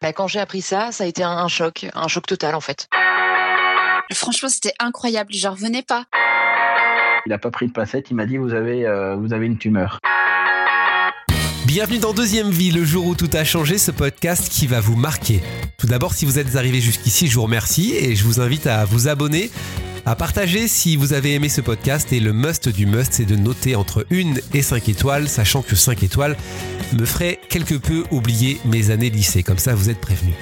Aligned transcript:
Bah, 0.00 0.12
quand 0.12 0.28
j'ai 0.28 0.38
appris 0.38 0.62
ça, 0.62 0.92
ça 0.92 1.04
a 1.04 1.06
été 1.08 1.24
un, 1.24 1.30
un 1.30 1.48
choc, 1.48 1.86
un 1.92 2.06
choc 2.06 2.26
total 2.26 2.54
en 2.54 2.60
fait. 2.60 2.88
Franchement, 4.12 4.48
c'était 4.48 4.74
incroyable. 4.78 5.32
J'en 5.32 5.52
revenais 5.52 5.82
pas. 5.82 6.04
Il 7.26 7.30
n'a 7.30 7.38
pas 7.38 7.50
pris 7.50 7.66
de 7.66 7.72
passette, 7.72 8.10
il 8.10 8.14
m'a 8.14 8.24
dit 8.24 8.36
vous 8.36 8.54
avez, 8.54 8.86
euh, 8.86 9.16
vous 9.16 9.32
avez 9.32 9.46
une 9.46 9.58
tumeur. 9.58 9.98
Bienvenue 11.66 11.98
dans 11.98 12.14
Deuxième 12.14 12.48
Vie, 12.48 12.70
le 12.70 12.84
jour 12.84 13.06
où 13.06 13.14
tout 13.14 13.28
a 13.34 13.44
changé, 13.44 13.76
ce 13.76 13.90
podcast 13.90 14.48
qui 14.48 14.66
va 14.66 14.80
vous 14.80 14.96
marquer. 14.96 15.42
Tout 15.76 15.86
d'abord, 15.88 16.14
si 16.14 16.24
vous 16.24 16.38
êtes 16.38 16.56
arrivé 16.56 16.80
jusqu'ici, 16.80 17.26
je 17.26 17.34
vous 17.34 17.42
remercie 17.42 17.94
et 17.94 18.14
je 18.14 18.24
vous 18.24 18.40
invite 18.40 18.66
à 18.66 18.84
vous 18.86 19.08
abonner, 19.08 19.50
à 20.06 20.16
partager 20.16 20.68
si 20.68 20.96
vous 20.96 21.12
avez 21.12 21.34
aimé 21.34 21.48
ce 21.48 21.60
podcast 21.60 22.12
et 22.12 22.20
le 22.20 22.32
must 22.32 22.68
du 22.68 22.86
must, 22.86 23.12
c'est 23.12 23.24
de 23.24 23.36
noter 23.36 23.76
entre 23.76 24.06
1 24.10 24.34
et 24.54 24.62
5 24.62 24.88
étoiles, 24.88 25.28
sachant 25.28 25.62
que 25.62 25.76
5 25.76 26.02
étoiles 26.02 26.36
me 26.98 27.04
ferait 27.04 27.40
quelque 27.48 27.74
peu 27.74 28.04
oublier 28.10 28.58
mes 28.64 28.90
années 28.90 29.10
lycée, 29.10 29.42
comme 29.42 29.58
ça 29.58 29.74
vous 29.74 29.90
êtes 29.90 30.00
prévenus. 30.00 30.34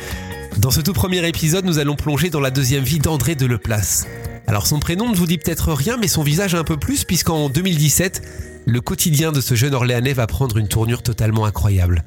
Dans 0.58 0.70
ce 0.70 0.80
tout 0.80 0.92
premier 0.92 1.26
épisode, 1.26 1.64
nous 1.64 1.78
allons 1.78 1.96
plonger 1.96 2.30
dans 2.30 2.40
la 2.40 2.50
deuxième 2.50 2.84
vie 2.84 2.98
d'André 2.98 3.34
Deleplace. 3.34 4.06
Alors 4.46 4.66
son 4.66 4.78
prénom 4.78 5.10
ne 5.10 5.16
vous 5.16 5.26
dit 5.26 5.38
peut-être 5.38 5.72
rien, 5.72 5.96
mais 5.96 6.08
son 6.08 6.22
visage 6.22 6.54
un 6.54 6.64
peu 6.64 6.76
plus, 6.76 7.04
puisqu'en 7.04 7.48
2017, 7.48 8.62
le 8.66 8.80
quotidien 8.80 9.32
de 9.32 9.40
ce 9.40 9.54
jeune 9.54 9.74
Orléanais 9.74 10.12
va 10.12 10.26
prendre 10.26 10.56
une 10.56 10.68
tournure 10.68 11.02
totalement 11.02 11.44
incroyable. 11.44 12.04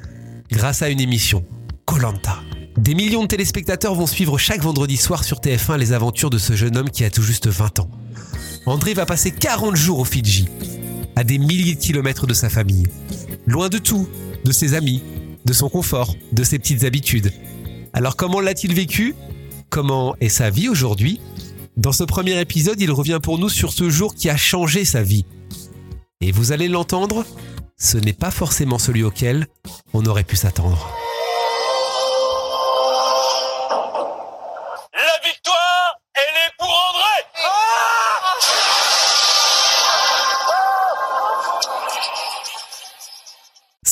Grâce 0.52 0.82
à 0.82 0.90
une 0.90 1.02
émission, 1.02 1.46
Colanta. 1.86 2.40
Des 2.80 2.96
millions 2.96 3.24
de 3.24 3.28
téléspectateurs 3.28 3.94
vont 3.94 4.08
suivre 4.08 4.38
chaque 4.38 4.62
vendredi 4.62 4.96
soir 4.96 5.26
sur 5.26 5.42
TF1 5.42 5.78
les 5.78 5.92
aventures 5.92 6.30
de 6.30 6.38
ce 6.38 6.56
jeune 6.56 6.78
homme 6.78 6.90
qui 6.90 7.04
a 7.04 7.10
tout 7.12 7.22
juste 7.22 7.48
20 7.48 7.80
ans. 7.80 7.90
André 8.66 8.94
va 8.94 9.06
passer 9.06 9.32
40 9.32 9.76
jours 9.76 10.00
au 10.00 10.06
Fidji, 10.06 10.48
à 11.18 11.26
des 11.26 11.40
milliers 11.40 11.76
de 11.76 11.80
kilomètres 11.82 12.26
de 12.26 12.34
sa 12.34 12.48
famille, 12.50 12.88
loin 13.46 13.68
de 13.68 13.80
tout, 13.80 14.08
de 14.46 14.54
ses 14.54 14.76
amis, 14.76 15.04
de 15.44 15.52
son 15.52 15.68
confort, 15.68 16.16
de 16.32 16.42
ses 16.42 16.58
petites 16.58 16.86
habitudes. 16.86 17.34
Alors 17.92 18.16
comment 18.16 18.40
l'a-t-il 18.40 18.74
vécu? 18.74 19.14
Comment 19.70 20.16
est 20.22 20.30
sa 20.30 20.50
vie 20.50 20.70
aujourd'hui? 20.70 21.20
Dans 21.76 21.92
ce 21.92 22.06
premier 22.06 22.40
épisode, 22.40 22.80
il 22.80 22.94
revient 22.94 23.20
pour 23.22 23.40
nous 23.40 23.50
sur 23.50 23.74
ce 23.74 23.90
jour 23.90 24.16
qui 24.16 24.30
a 24.30 24.38
changé 24.38 24.86
sa 24.86 25.04
vie. 25.04 25.26
Et 26.22 26.32
vous 26.32 26.54
allez 26.54 26.70
l'entendre, 26.70 27.26
ce 27.78 27.98
n'est 27.98 28.14
pas 28.14 28.32
forcément 28.32 28.80
celui 28.80 29.04
auquel 29.04 29.48
on 29.94 30.06
aurait 30.06 30.24
pu 30.24 30.38
s'attendre. 30.38 30.90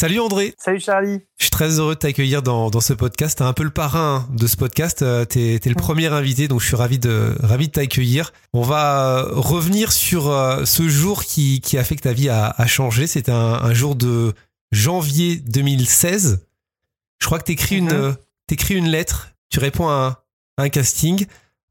Salut 0.08 0.22
André 0.22 0.56
Salut 0.58 0.80
Charlie. 0.80 1.20
Je 1.38 1.44
suis 1.44 1.52
très 1.52 1.80
heureux 1.80 1.96
de 1.96 2.00
t'accueillir 2.00 2.42
dans, 2.42 2.70
dans 2.70 2.80
ce 2.80 2.94
podcast. 2.94 3.40
T'es 3.40 3.44
un 3.44 3.52
peu 3.52 3.64
le 3.64 3.72
parrain 3.72 4.26
de 4.32 4.48
ce 4.48 4.56
podcast. 4.56 5.02
Euh, 5.02 5.26
T'es 5.26 5.56
es 5.56 5.68
le 5.68 5.76
premier 5.76 6.08
invité, 6.08 6.48
donc 6.48 6.62
je 6.62 6.66
suis 6.68 6.78
ravi 6.78 6.98
de, 6.98 7.36
ravi 7.44 7.68
de 7.68 7.74
t'accueillir. 7.74 8.32
On 8.54 8.62
va 8.62 9.18
euh, 9.18 9.32
revenir 9.34 9.92
sur 9.92 10.30
euh, 10.30 10.64
ce 10.64 10.88
jour 10.88 11.26
qui, 11.26 11.60
qui 11.60 11.78
a 11.78 11.84
fait 11.84 11.98
que 11.98 12.04
ta 12.04 12.14
vie 12.14 12.30
a, 12.30 12.56
a 12.58 12.68
changé. 12.68 13.06
C'était 13.06 13.34
un, 13.34 13.56
un 13.56 13.74
jour 13.74 13.98
de 13.98 14.32
janvier 14.72 15.36
2016. 15.36 16.40
Je 17.20 17.26
crois 17.26 17.40
que 17.40 17.44
t'écris 17.44 17.76
une, 17.76 17.92
euh, 17.92 18.14
t'écris 18.48 18.76
une 18.76 18.88
lettre, 18.88 19.32
tu 19.50 19.60
réponds 19.60 19.90
à 19.90 19.92
un, 19.92 20.08
à 20.58 20.64
un 20.64 20.70
casting. 20.70 21.26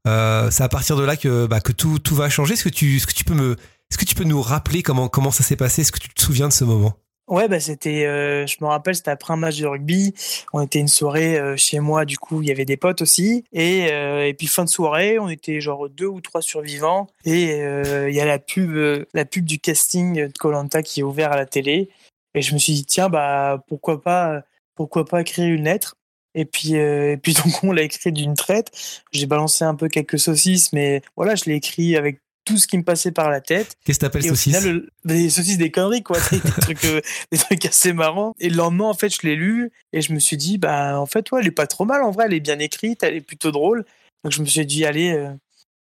Euh, 0.07 0.51
c'est 0.51 0.61
à 0.61 0.69
partir 0.69 0.95
de 0.95 1.03
là 1.03 1.17
que, 1.17 1.47
bah, 1.47 1.59
que 1.59 1.71
tout, 1.71 1.97
tout 1.97 2.13
va 2.13 2.29
changer. 2.29 2.53
Est-ce 2.53 2.65
que 2.65 2.69
tu, 2.69 2.97
est-ce 2.97 3.07
que 3.07 3.13
tu 3.13 3.23
peux 3.23 3.33
me, 3.33 3.53
est-ce 3.89 3.97
que 3.97 4.05
tu 4.05 4.13
peux 4.13 4.25
nous 4.25 4.43
rappeler 4.43 4.83
comment, 4.83 5.07
comment 5.07 5.31
ça 5.31 5.41
s'est 5.43 5.55
passé? 5.55 5.81
Est-ce 5.81 5.91
que 5.91 5.97
tu 5.97 6.09
te 6.09 6.21
souviens 6.21 6.47
de 6.47 6.53
ce 6.53 6.65
moment? 6.65 6.99
Ouais, 7.27 7.49
bah 7.49 7.59
c'était, 7.59 8.05
euh, 8.05 8.47
je 8.47 8.55
me 8.61 8.67
rappelle, 8.67 8.95
c'était 8.95 9.11
après 9.11 9.33
un 9.33 9.37
match 9.37 9.59
de 9.59 9.67
rugby. 9.67 10.13
On 10.53 10.61
était 10.61 10.79
une 10.79 10.87
soirée 10.87 11.37
euh, 11.37 11.57
chez 11.57 11.81
moi, 11.81 12.05
du 12.05 12.17
coup, 12.17 12.41
il 12.41 12.47
y 12.47 12.51
avait 12.51 12.63
des 12.63 12.77
potes 12.77 13.01
aussi. 13.01 13.43
Et, 13.51 13.91
euh, 13.91 14.25
et 14.25 14.33
puis 14.33 14.47
fin 14.47 14.63
de 14.63 14.69
soirée, 14.69 15.19
on 15.19 15.27
était 15.27 15.59
genre 15.59 15.89
deux 15.89 16.05
ou 16.05 16.21
trois 16.21 16.41
survivants. 16.41 17.07
Et 17.25 17.57
il 17.57 18.15
y 18.15 18.21
a 18.21 18.25
la 18.25 18.39
pub, 18.39 19.05
la 19.13 19.25
pub 19.25 19.43
du 19.43 19.59
casting 19.59 20.27
de 20.27 20.37
Colanta 20.37 20.81
qui 20.81 21.01
est 21.01 21.03
ouvert 21.03 21.33
à 21.33 21.35
la 21.35 21.45
télé. 21.45 21.89
Et 22.33 22.41
je 22.41 22.53
me 22.53 22.59
suis 22.59 22.73
dit 22.73 22.85
tiens, 22.85 23.09
bah 23.09 23.61
pourquoi 23.67 24.01
pas, 24.01 24.43
pourquoi 24.75 25.03
pas 25.05 25.21
écrire 25.21 25.47
une 25.47 25.65
lettre? 25.65 25.95
Et 26.33 26.45
puis, 26.45 26.75
et 26.75 27.17
puis 27.17 27.33
donc 27.45 27.61
on 27.63 27.73
l'a 27.73 27.81
écrit 27.81 28.13
d'une 28.13 28.35
traite. 28.35 28.71
J'ai 29.11 29.25
balancé 29.25 29.65
un 29.65 29.75
peu 29.75 29.89
quelques 29.89 30.19
saucisses, 30.19 30.71
mais 30.71 31.01
voilà, 31.17 31.35
je 31.35 31.45
l'ai 31.45 31.55
écrit 31.55 31.97
avec 31.97 32.21
tout 32.47 32.57
ce 32.57 32.65
qui 32.67 32.77
me 32.77 32.83
passait 32.83 33.11
par 33.11 33.29
la 33.29 33.41
tête. 33.41 33.75
Qu'est-ce 33.83 33.99
que 33.99 34.05
t'appelles 34.05 34.23
saucisse? 34.23 34.57
final, 34.57 34.73
le- 34.75 34.89
des 35.05 35.29
saucisses, 35.29 35.57
des 35.57 35.69
conneries, 35.69 36.01
quoi. 36.03 36.17
Des, 36.31 36.39
des 36.39 36.51
trucs, 36.61 36.85
euh, 36.85 37.01
des 37.31 37.37
trucs 37.37 37.65
assez 37.65 37.91
marrants. 37.93 38.33
Et 38.39 38.49
le 38.49 38.55
lendemain, 38.55 38.85
en 38.85 38.93
fait, 38.93 39.09
je 39.09 39.27
l'ai 39.27 39.35
lu 39.35 39.71
et 39.93 40.01
je 40.01 40.13
me 40.13 40.19
suis 40.19 40.37
dit, 40.37 40.57
bah, 40.57 40.99
en 40.99 41.05
fait, 41.05 41.29
ouais, 41.31 41.41
elle 41.41 41.47
est 41.47 41.51
pas 41.51 41.67
trop 41.67 41.85
mal. 41.85 42.01
En 42.03 42.11
vrai, 42.11 42.25
elle 42.27 42.33
est 42.33 42.39
bien 42.39 42.59
écrite, 42.59 43.03
elle 43.03 43.15
est 43.15 43.21
plutôt 43.21 43.51
drôle. 43.51 43.85
Donc, 44.23 44.31
je 44.33 44.41
me 44.41 44.45
suis 44.47 44.65
dit, 44.65 44.85
allez, 44.85 45.11
euh, 45.11 45.29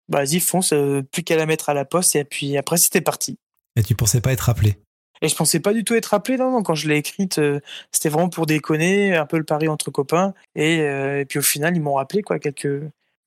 bah, 0.09 0.19
vas-y, 0.19 0.39
fonce, 0.41 0.73
euh, 0.73 1.01
plus 1.01 1.23
qu'à 1.23 1.37
la 1.37 1.45
mettre 1.45 1.69
à 1.69 1.73
la 1.73 1.85
poste. 1.85 2.15
Et 2.17 2.23
puis 2.25 2.57
après, 2.57 2.77
c'était 2.77 3.01
parti. 3.01 3.37
Et 3.77 3.83
tu 3.83 3.95
pensais 3.95 4.19
pas 4.21 4.33
être 4.33 4.49
appelé? 4.49 4.75
Et 5.21 5.27
je 5.29 5.35
pensais 5.35 5.59
pas 5.59 5.71
du 5.71 5.83
tout 5.83 5.93
être 5.93 6.13
appelé, 6.15 6.37
non, 6.37 6.51
non. 6.51 6.63
Quand 6.63 6.75
je 6.75 6.89
l'ai 6.89 6.97
écrite, 6.97 7.37
euh, 7.39 7.59
c'était 7.91 8.09
vraiment 8.09 8.27
pour 8.29 8.45
déconner, 8.47 9.15
un 9.15 9.25
peu 9.25 9.37
le 9.37 9.43
pari 9.43 9.67
entre 9.67 9.89
copains. 9.91 10.33
Et, 10.55 10.79
euh, 10.81 11.21
et 11.21 11.25
puis 11.25 11.39
au 11.39 11.43
final, 11.43 11.75
ils 11.77 11.81
m'ont 11.81 11.93
rappelé, 11.93 12.23
quoi, 12.23 12.39
quelques, 12.39 12.81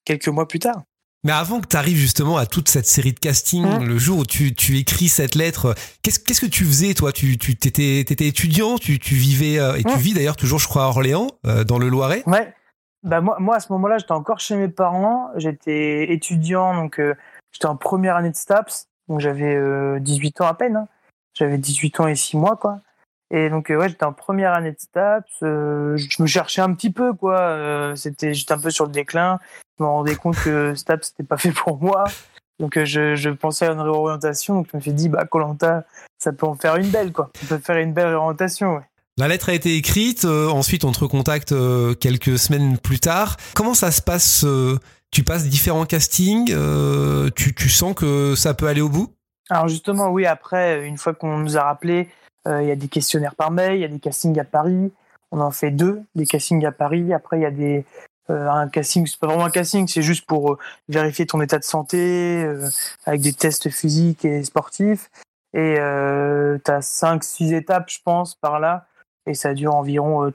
quelques 0.04 0.28
mois 0.28 0.46
plus 0.48 0.58
tard. 0.58 0.82
Mais 1.24 1.32
avant 1.32 1.60
que 1.60 1.66
tu 1.66 1.76
arrives 1.76 1.96
justement 1.96 2.36
à 2.36 2.46
toute 2.46 2.68
cette 2.68 2.86
série 2.86 3.12
de 3.12 3.18
casting, 3.18 3.64
Mmh. 3.64 3.84
le 3.84 3.98
jour 3.98 4.18
où 4.18 4.24
tu, 4.26 4.54
tu 4.54 4.76
écris 4.78 5.08
cette 5.08 5.34
lettre, 5.34 5.74
qu'est-ce 6.02 6.20
qu'est-ce 6.20 6.40
que 6.42 6.46
tu 6.46 6.64
faisais 6.64 6.92
toi? 6.94 7.12
Tu 7.12 7.38
tu 7.38 7.56
t'étais 7.56 8.00
étais 8.00 8.26
étudiant, 8.26 8.76
tu, 8.78 8.98
tu 8.98 9.14
vivais 9.14 9.58
euh, 9.58 9.74
et 9.76 9.84
tu 9.84 9.94
Mmh. 9.96 9.98
vis 9.98 10.14
d'ailleurs 10.14 10.36
toujours, 10.36 10.58
je 10.58 10.68
crois, 10.68 10.84
à 10.84 10.88
Orléans, 10.88 11.28
euh, 11.46 11.64
dans 11.64 11.78
le 11.78 11.88
Loiret? 11.88 12.22
Ouais. 12.26 12.52
Bah 13.02 13.20
moi, 13.20 13.36
moi 13.40 13.56
à 13.56 13.60
ce 13.60 13.72
moment-là, 13.72 13.98
j'étais 13.98 14.12
encore 14.12 14.38
chez 14.40 14.56
mes 14.56 14.68
parents. 14.68 15.30
J'étais 15.36 16.12
étudiant, 16.12 16.74
donc 16.74 16.98
euh, 17.00 17.14
j'étais 17.52 17.66
en 17.66 17.76
première 17.76 18.16
année 18.16 18.30
de 18.30 18.36
STAPS. 18.36 18.86
Donc 19.08 19.20
j'avais 19.20 19.54
euh, 19.54 19.98
18 20.00 20.40
ans 20.42 20.46
à 20.46 20.54
peine. 20.54 20.76
hein. 20.76 20.88
J'avais 21.34 21.58
18 21.58 22.00
ans 22.00 22.06
et 22.06 22.16
6 22.16 22.36
mois, 22.36 22.56
quoi. 22.56 22.80
Et 23.30 23.48
donc 23.50 23.68
ouais, 23.70 23.88
j'étais 23.88 24.04
en 24.04 24.12
première 24.12 24.52
année 24.52 24.72
de 24.72 24.78
STAPS. 24.78 25.32
je 25.40 26.22
me 26.22 26.26
cherchais 26.26 26.60
un 26.62 26.72
petit 26.74 26.90
peu, 26.90 27.12
quoi. 27.14 27.92
c'était, 27.96 28.32
j'étais 28.34 28.52
un 28.52 28.58
peu 28.58 28.70
sur 28.70 28.84
le 28.86 28.92
déclin. 28.92 29.38
Je 29.78 29.84
me 29.84 29.88
rendais 29.88 30.16
compte 30.16 30.36
que 30.36 30.74
STAPS 30.74 31.08
c'était 31.08 31.24
pas 31.24 31.36
fait 31.36 31.52
pour 31.52 31.80
moi. 31.80 32.04
Donc 32.60 32.76
euh, 32.76 32.84
je, 32.84 33.16
je 33.16 33.30
pensais 33.30 33.66
à 33.66 33.72
une 33.72 33.80
réorientation. 33.80 34.54
Donc 34.54 34.68
je 34.72 34.76
me 34.76 34.82
suis 34.82 34.92
dit, 34.92 35.08
bah 35.08 35.24
Colanta, 35.24 35.84
ça 36.18 36.32
peut 36.32 36.46
en 36.46 36.54
faire 36.54 36.76
une 36.76 36.88
belle, 36.88 37.12
quoi. 37.12 37.30
Ça 37.40 37.56
peut 37.56 37.62
faire 37.62 37.78
une 37.78 37.92
belle 37.92 38.08
réorientation. 38.08 38.76
Ouais. 38.76 38.82
La 39.16 39.28
lettre 39.28 39.48
a 39.48 39.54
été 39.54 39.76
écrite, 39.76 40.24
euh, 40.24 40.48
ensuite 40.48 40.84
on 40.84 40.90
te 40.90 40.98
recontacte 40.98 41.52
euh, 41.52 41.94
quelques 41.94 42.36
semaines 42.36 42.78
plus 42.78 42.98
tard. 42.98 43.36
Comment 43.54 43.74
ça 43.74 43.92
se 43.92 44.02
passe 44.02 44.42
euh, 44.44 44.80
Tu 45.12 45.22
passes 45.22 45.46
différents 45.48 45.84
castings, 45.84 46.52
tu, 47.36 47.54
tu 47.54 47.68
sens 47.68 47.94
que 47.94 48.34
ça 48.34 48.54
peut 48.54 48.66
aller 48.66 48.80
au 48.80 48.88
bout? 48.88 49.14
Alors 49.50 49.68
justement, 49.68 50.08
oui, 50.08 50.26
après, 50.26 50.84
une 50.86 50.96
fois 50.96 51.14
qu'on 51.14 51.38
nous 51.38 51.56
a 51.56 51.62
rappelé, 51.62 52.08
il 52.46 52.66
y 52.66 52.72
a 52.72 52.76
des 52.76 52.88
questionnaires 52.88 53.36
par 53.36 53.52
mail, 53.52 53.76
il 53.76 53.80
y 53.82 53.84
a 53.84 53.88
des 53.88 54.00
castings 54.00 54.38
à 54.40 54.44
Paris. 54.44 54.92
On 55.30 55.40
en 55.40 55.52
fait 55.52 55.70
deux, 55.70 56.02
des 56.16 56.26
castings 56.26 56.64
à 56.66 56.72
Paris. 56.72 57.12
Après, 57.12 57.38
il 57.38 57.42
y 57.42 57.46
a 57.46 57.52
des 57.52 57.84
un 58.28 58.68
casting, 58.68 59.06
c'est 59.06 59.18
pas 59.18 59.26
vraiment 59.26 59.44
un 59.44 59.50
casting, 59.50 59.86
c'est 59.86 60.02
juste 60.02 60.26
pour 60.26 60.52
euh, 60.52 60.58
vérifier 60.88 61.26
ton 61.26 61.40
état 61.40 61.58
de 61.58 61.64
santé 61.64 62.42
euh, 62.44 62.68
avec 63.04 63.20
des 63.20 63.32
tests 63.32 63.70
physiques 63.70 64.24
et 64.24 64.42
sportifs. 64.44 65.10
Et 65.52 65.76
euh, 65.78 66.58
tu 66.64 66.70
as 66.70 66.80
5-6 66.80 67.54
étapes, 67.54 67.90
je 67.90 67.98
pense, 68.04 68.34
par 68.34 68.58
là. 68.60 68.86
Et 69.26 69.34
ça 69.34 69.54
dure 69.54 69.74
environ 69.74 70.32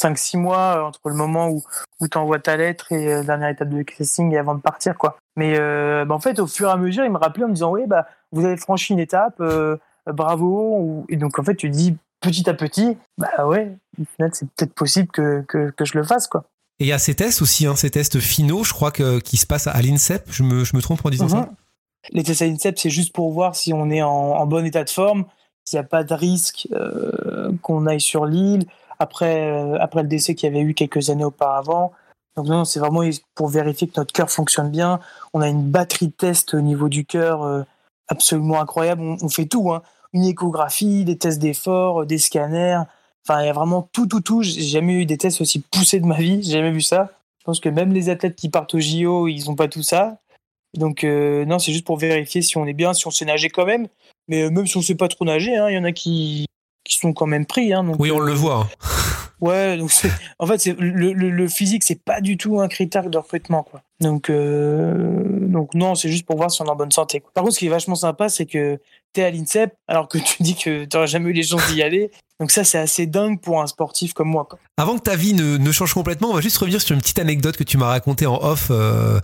5-6 0.00 0.38
mois 0.38 0.76
euh, 0.78 0.82
entre 0.82 1.08
le 1.08 1.14
moment 1.14 1.48
où, 1.48 1.62
où 2.00 2.08
tu 2.08 2.18
envoies 2.18 2.38
ta 2.38 2.56
lettre 2.56 2.92
et 2.92 3.06
la 3.06 3.22
dernière 3.22 3.48
étape 3.48 3.68
de 3.68 3.82
casting 3.82 4.32
et 4.32 4.38
avant 4.38 4.54
de 4.54 4.60
partir. 4.60 4.96
quoi. 4.96 5.18
Mais 5.36 5.58
euh, 5.58 6.04
bah, 6.04 6.14
en 6.14 6.20
fait, 6.20 6.38
au 6.38 6.46
fur 6.46 6.68
et 6.68 6.72
à 6.72 6.76
mesure, 6.76 7.04
il 7.04 7.12
me 7.12 7.18
rappelait 7.18 7.44
en 7.44 7.48
me 7.48 7.54
disant 7.54 7.70
Oui, 7.70 7.82
bah, 7.86 8.06
vous 8.32 8.44
avez 8.44 8.56
franchi 8.56 8.92
une 8.92 8.98
étape, 8.98 9.40
euh, 9.40 9.76
bravo. 10.06 11.04
Et 11.08 11.16
donc, 11.16 11.38
en 11.38 11.44
fait, 11.44 11.54
tu 11.56 11.68
dis 11.68 11.96
petit 12.20 12.48
à 12.48 12.54
petit 12.54 12.98
Bah 13.18 13.46
ouais, 13.46 13.76
c'est 14.32 14.48
peut-être 14.50 14.74
possible 14.74 15.08
que, 15.08 15.42
que, 15.42 15.70
que 15.70 15.84
je 15.84 15.96
le 15.96 16.04
fasse. 16.04 16.28
quoi. 16.28 16.44
Et 16.80 16.84
il 16.84 16.86
y 16.86 16.92
a 16.92 16.98
ces 16.98 17.14
tests 17.14 17.42
aussi, 17.42 17.66
hein, 17.66 17.76
ces 17.76 17.90
tests 17.90 18.20
finaux, 18.20 18.64
je 18.64 18.72
crois 18.72 18.90
que 18.90 19.20
qui 19.20 19.36
se 19.36 19.46
passent 19.46 19.66
à 19.66 19.80
l'INSEP. 19.80 20.24
Je 20.30 20.42
me, 20.42 20.64
je 20.64 20.74
me 20.74 20.80
trompe 20.80 21.04
en 21.04 21.10
disant 21.10 21.28
ça 21.28 21.36
Mhm. 21.36 21.48
Les 22.12 22.22
tests 22.22 22.42
à 22.42 22.46
l'INSEP, 22.46 22.78
c'est 22.78 22.90
juste 22.90 23.12
pour 23.12 23.30
voir 23.30 23.54
si 23.54 23.74
on 23.74 23.90
est 23.90 24.02
en, 24.02 24.10
en 24.10 24.46
bon 24.46 24.64
état 24.64 24.82
de 24.82 24.90
forme, 24.90 25.26
s'il 25.64 25.78
n'y 25.78 25.84
a 25.84 25.88
pas 25.88 26.02
de 26.02 26.14
risque 26.14 26.66
euh, 26.72 27.52
qu'on 27.60 27.86
aille 27.86 28.00
sur 28.00 28.24
l'île 28.24 28.64
après, 28.98 29.50
euh, 29.50 29.78
après 29.78 30.02
le 30.02 30.08
décès 30.08 30.34
qu'il 30.34 30.48
y 30.48 30.52
avait 30.52 30.64
eu 30.64 30.74
quelques 30.74 31.10
années 31.10 31.24
auparavant. 31.24 31.92
Donc 32.36 32.46
non, 32.46 32.64
c'est 32.64 32.80
vraiment 32.80 33.02
pour 33.34 33.48
vérifier 33.48 33.88
que 33.88 33.94
notre 33.98 34.12
cœur 34.12 34.30
fonctionne 34.30 34.70
bien. 34.70 35.00
On 35.34 35.42
a 35.42 35.48
une 35.48 35.70
batterie 35.70 36.08
de 36.08 36.12
tests 36.12 36.54
au 36.54 36.60
niveau 36.60 36.88
du 36.88 37.04
cœur 37.04 37.42
euh, 37.42 37.62
absolument 38.08 38.60
incroyable. 38.60 39.02
On, 39.02 39.28
fait 39.28 39.46
tout, 39.46 39.72
hein. 39.72 39.82
une 40.12 40.24
échographie, 40.24 41.04
des 41.04 41.18
tests 41.18 41.38
d'effort, 41.38 42.06
des 42.06 42.18
scanners. 42.18 42.82
Enfin, 43.30 43.42
il 43.42 43.46
y 43.46 43.48
a 43.48 43.52
vraiment 43.52 43.88
tout, 43.92 44.08
tout, 44.08 44.20
tout. 44.20 44.42
J'ai 44.42 44.62
jamais 44.62 44.94
eu 44.94 45.06
des 45.06 45.16
tests 45.16 45.40
aussi 45.40 45.60
poussés 45.60 46.00
de 46.00 46.06
ma 46.06 46.18
vie. 46.18 46.42
J'ai 46.42 46.52
jamais 46.52 46.72
vu 46.72 46.80
ça. 46.80 47.10
Je 47.38 47.44
pense 47.44 47.60
que 47.60 47.68
même 47.68 47.92
les 47.92 48.08
athlètes 48.08 48.34
qui 48.34 48.48
partent 48.48 48.74
au 48.74 48.80
JO, 48.80 49.28
ils 49.28 49.44
n'ont 49.44 49.54
pas 49.54 49.68
tout 49.68 49.84
ça. 49.84 50.18
Donc 50.74 51.04
euh, 51.04 51.44
non, 51.44 51.60
c'est 51.60 51.72
juste 51.72 51.86
pour 51.86 51.96
vérifier 51.96 52.42
si 52.42 52.56
on 52.56 52.66
est 52.66 52.72
bien, 52.72 52.92
si 52.92 53.06
on 53.06 53.12
sait 53.12 53.24
nager 53.24 53.48
quand 53.48 53.66
même. 53.66 53.86
Mais 54.26 54.42
euh, 54.42 54.50
même 54.50 54.66
si 54.66 54.76
on 54.76 54.82
sait 54.82 54.96
pas 54.96 55.06
trop 55.06 55.24
nager, 55.24 55.56
hein, 55.56 55.68
il 55.68 55.76
y 55.76 55.78
en 55.78 55.84
a 55.84 55.92
qui, 55.92 56.46
qui 56.82 56.98
sont 56.98 57.12
quand 57.12 57.26
même 57.26 57.46
pris. 57.46 57.72
Hein, 57.72 57.84
donc, 57.84 58.00
Oui, 58.00 58.10
on 58.10 58.18
le 58.18 58.32
euh, 58.32 58.34
voit. 58.34 58.68
Ouais, 59.40 59.76
donc 59.78 59.90
c'est, 59.90 60.10
en 60.38 60.46
fait, 60.46 60.58
c'est, 60.58 60.78
le, 60.78 61.12
le, 61.12 61.30
le 61.30 61.48
physique, 61.48 61.82
c'est 61.84 62.02
pas 62.02 62.20
du 62.20 62.36
tout 62.36 62.60
un 62.60 62.68
critère 62.68 63.08
de 63.08 63.18
recrutement, 63.18 63.62
quoi. 63.62 63.82
Donc, 64.00 64.30
euh, 64.30 64.94
donc 65.48 65.74
non, 65.74 65.94
c'est 65.94 66.08
juste 66.08 66.24
pour 66.26 66.36
voir 66.36 66.50
si 66.50 66.62
on 66.62 66.66
est 66.66 66.70
en 66.70 66.76
bonne 66.76 66.90
santé. 66.90 67.20
quoi. 67.20 67.30
Par 67.34 67.42
contre, 67.44 67.54
ce 67.54 67.58
qui 67.58 67.66
est 67.66 67.70
vachement 67.70 67.94
sympa, 67.94 68.28
c'est 68.28 68.46
que 68.46 68.78
t'es 69.12 69.22
à 69.22 69.30
l'INSEP, 69.30 69.74
alors 69.88 70.08
que 70.08 70.18
tu 70.18 70.42
dis 70.42 70.54
que 70.56 70.84
t'auras 70.84 71.06
jamais 71.06 71.30
eu 71.30 71.32
les 71.32 71.42
chances 71.42 71.66
d'y 71.72 71.82
aller. 71.82 72.10
Donc 72.38 72.50
ça, 72.50 72.64
c'est 72.64 72.78
assez 72.78 73.06
dingue 73.06 73.40
pour 73.40 73.60
un 73.60 73.66
sportif 73.66 74.14
comme 74.14 74.28
moi, 74.28 74.46
quoi. 74.48 74.58
Avant 74.78 74.96
que 74.96 75.02
ta 75.02 75.16
vie 75.16 75.34
ne, 75.34 75.58
ne 75.58 75.72
change 75.72 75.92
complètement, 75.92 76.30
on 76.30 76.34
va 76.34 76.40
juste 76.40 76.56
revenir 76.56 76.80
sur 76.80 76.94
une 76.94 77.02
petite 77.02 77.18
anecdote 77.18 77.56
que 77.58 77.64
tu 77.64 77.76
m'as 77.76 77.88
racontée 77.88 78.24
en 78.26 78.42
off 78.42 78.68
euh, 78.70 79.20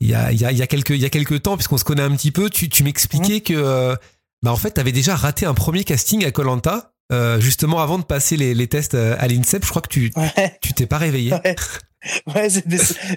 il 0.00 0.08
y, 0.10 0.14
a, 0.14 0.32
il 0.32 0.40
y, 0.40 0.44
a, 0.44 0.52
il 0.52 0.58
y, 0.58 0.62
a 0.62 0.66
quelques, 0.66 0.90
il 0.90 1.00
y 1.00 1.06
a 1.06 1.10
quelques 1.10 1.42
temps, 1.42 1.56
puisqu'on 1.56 1.78
se 1.78 1.84
connaît 1.84 2.02
un 2.02 2.14
petit 2.14 2.30
peu. 2.30 2.50
Tu, 2.50 2.68
tu 2.68 2.84
m'expliquais 2.84 3.40
que, 3.40 3.54
euh, 3.54 3.96
bah 4.42 4.52
en 4.52 4.56
fait, 4.56 4.72
t'avais 4.72 4.92
déjà 4.92 5.16
raté 5.16 5.46
un 5.46 5.54
premier 5.54 5.84
casting 5.84 6.26
à 6.26 6.30
Colanta. 6.30 6.92
Euh, 7.10 7.40
justement 7.40 7.80
avant 7.80 7.98
de 7.98 8.04
passer 8.04 8.36
les, 8.36 8.54
les 8.54 8.66
tests 8.66 8.94
euh, 8.94 9.16
à 9.18 9.28
l'INSEP, 9.28 9.64
je 9.64 9.70
crois 9.70 9.80
que 9.82 9.88
tu 9.88 10.10
Ouais. 10.16 10.58
tu 10.60 10.74
t'es 10.74 10.86
pas 10.86 10.98
réveillé. 10.98 11.32
Ouais. 11.32 11.56
Ouais, 12.34 12.48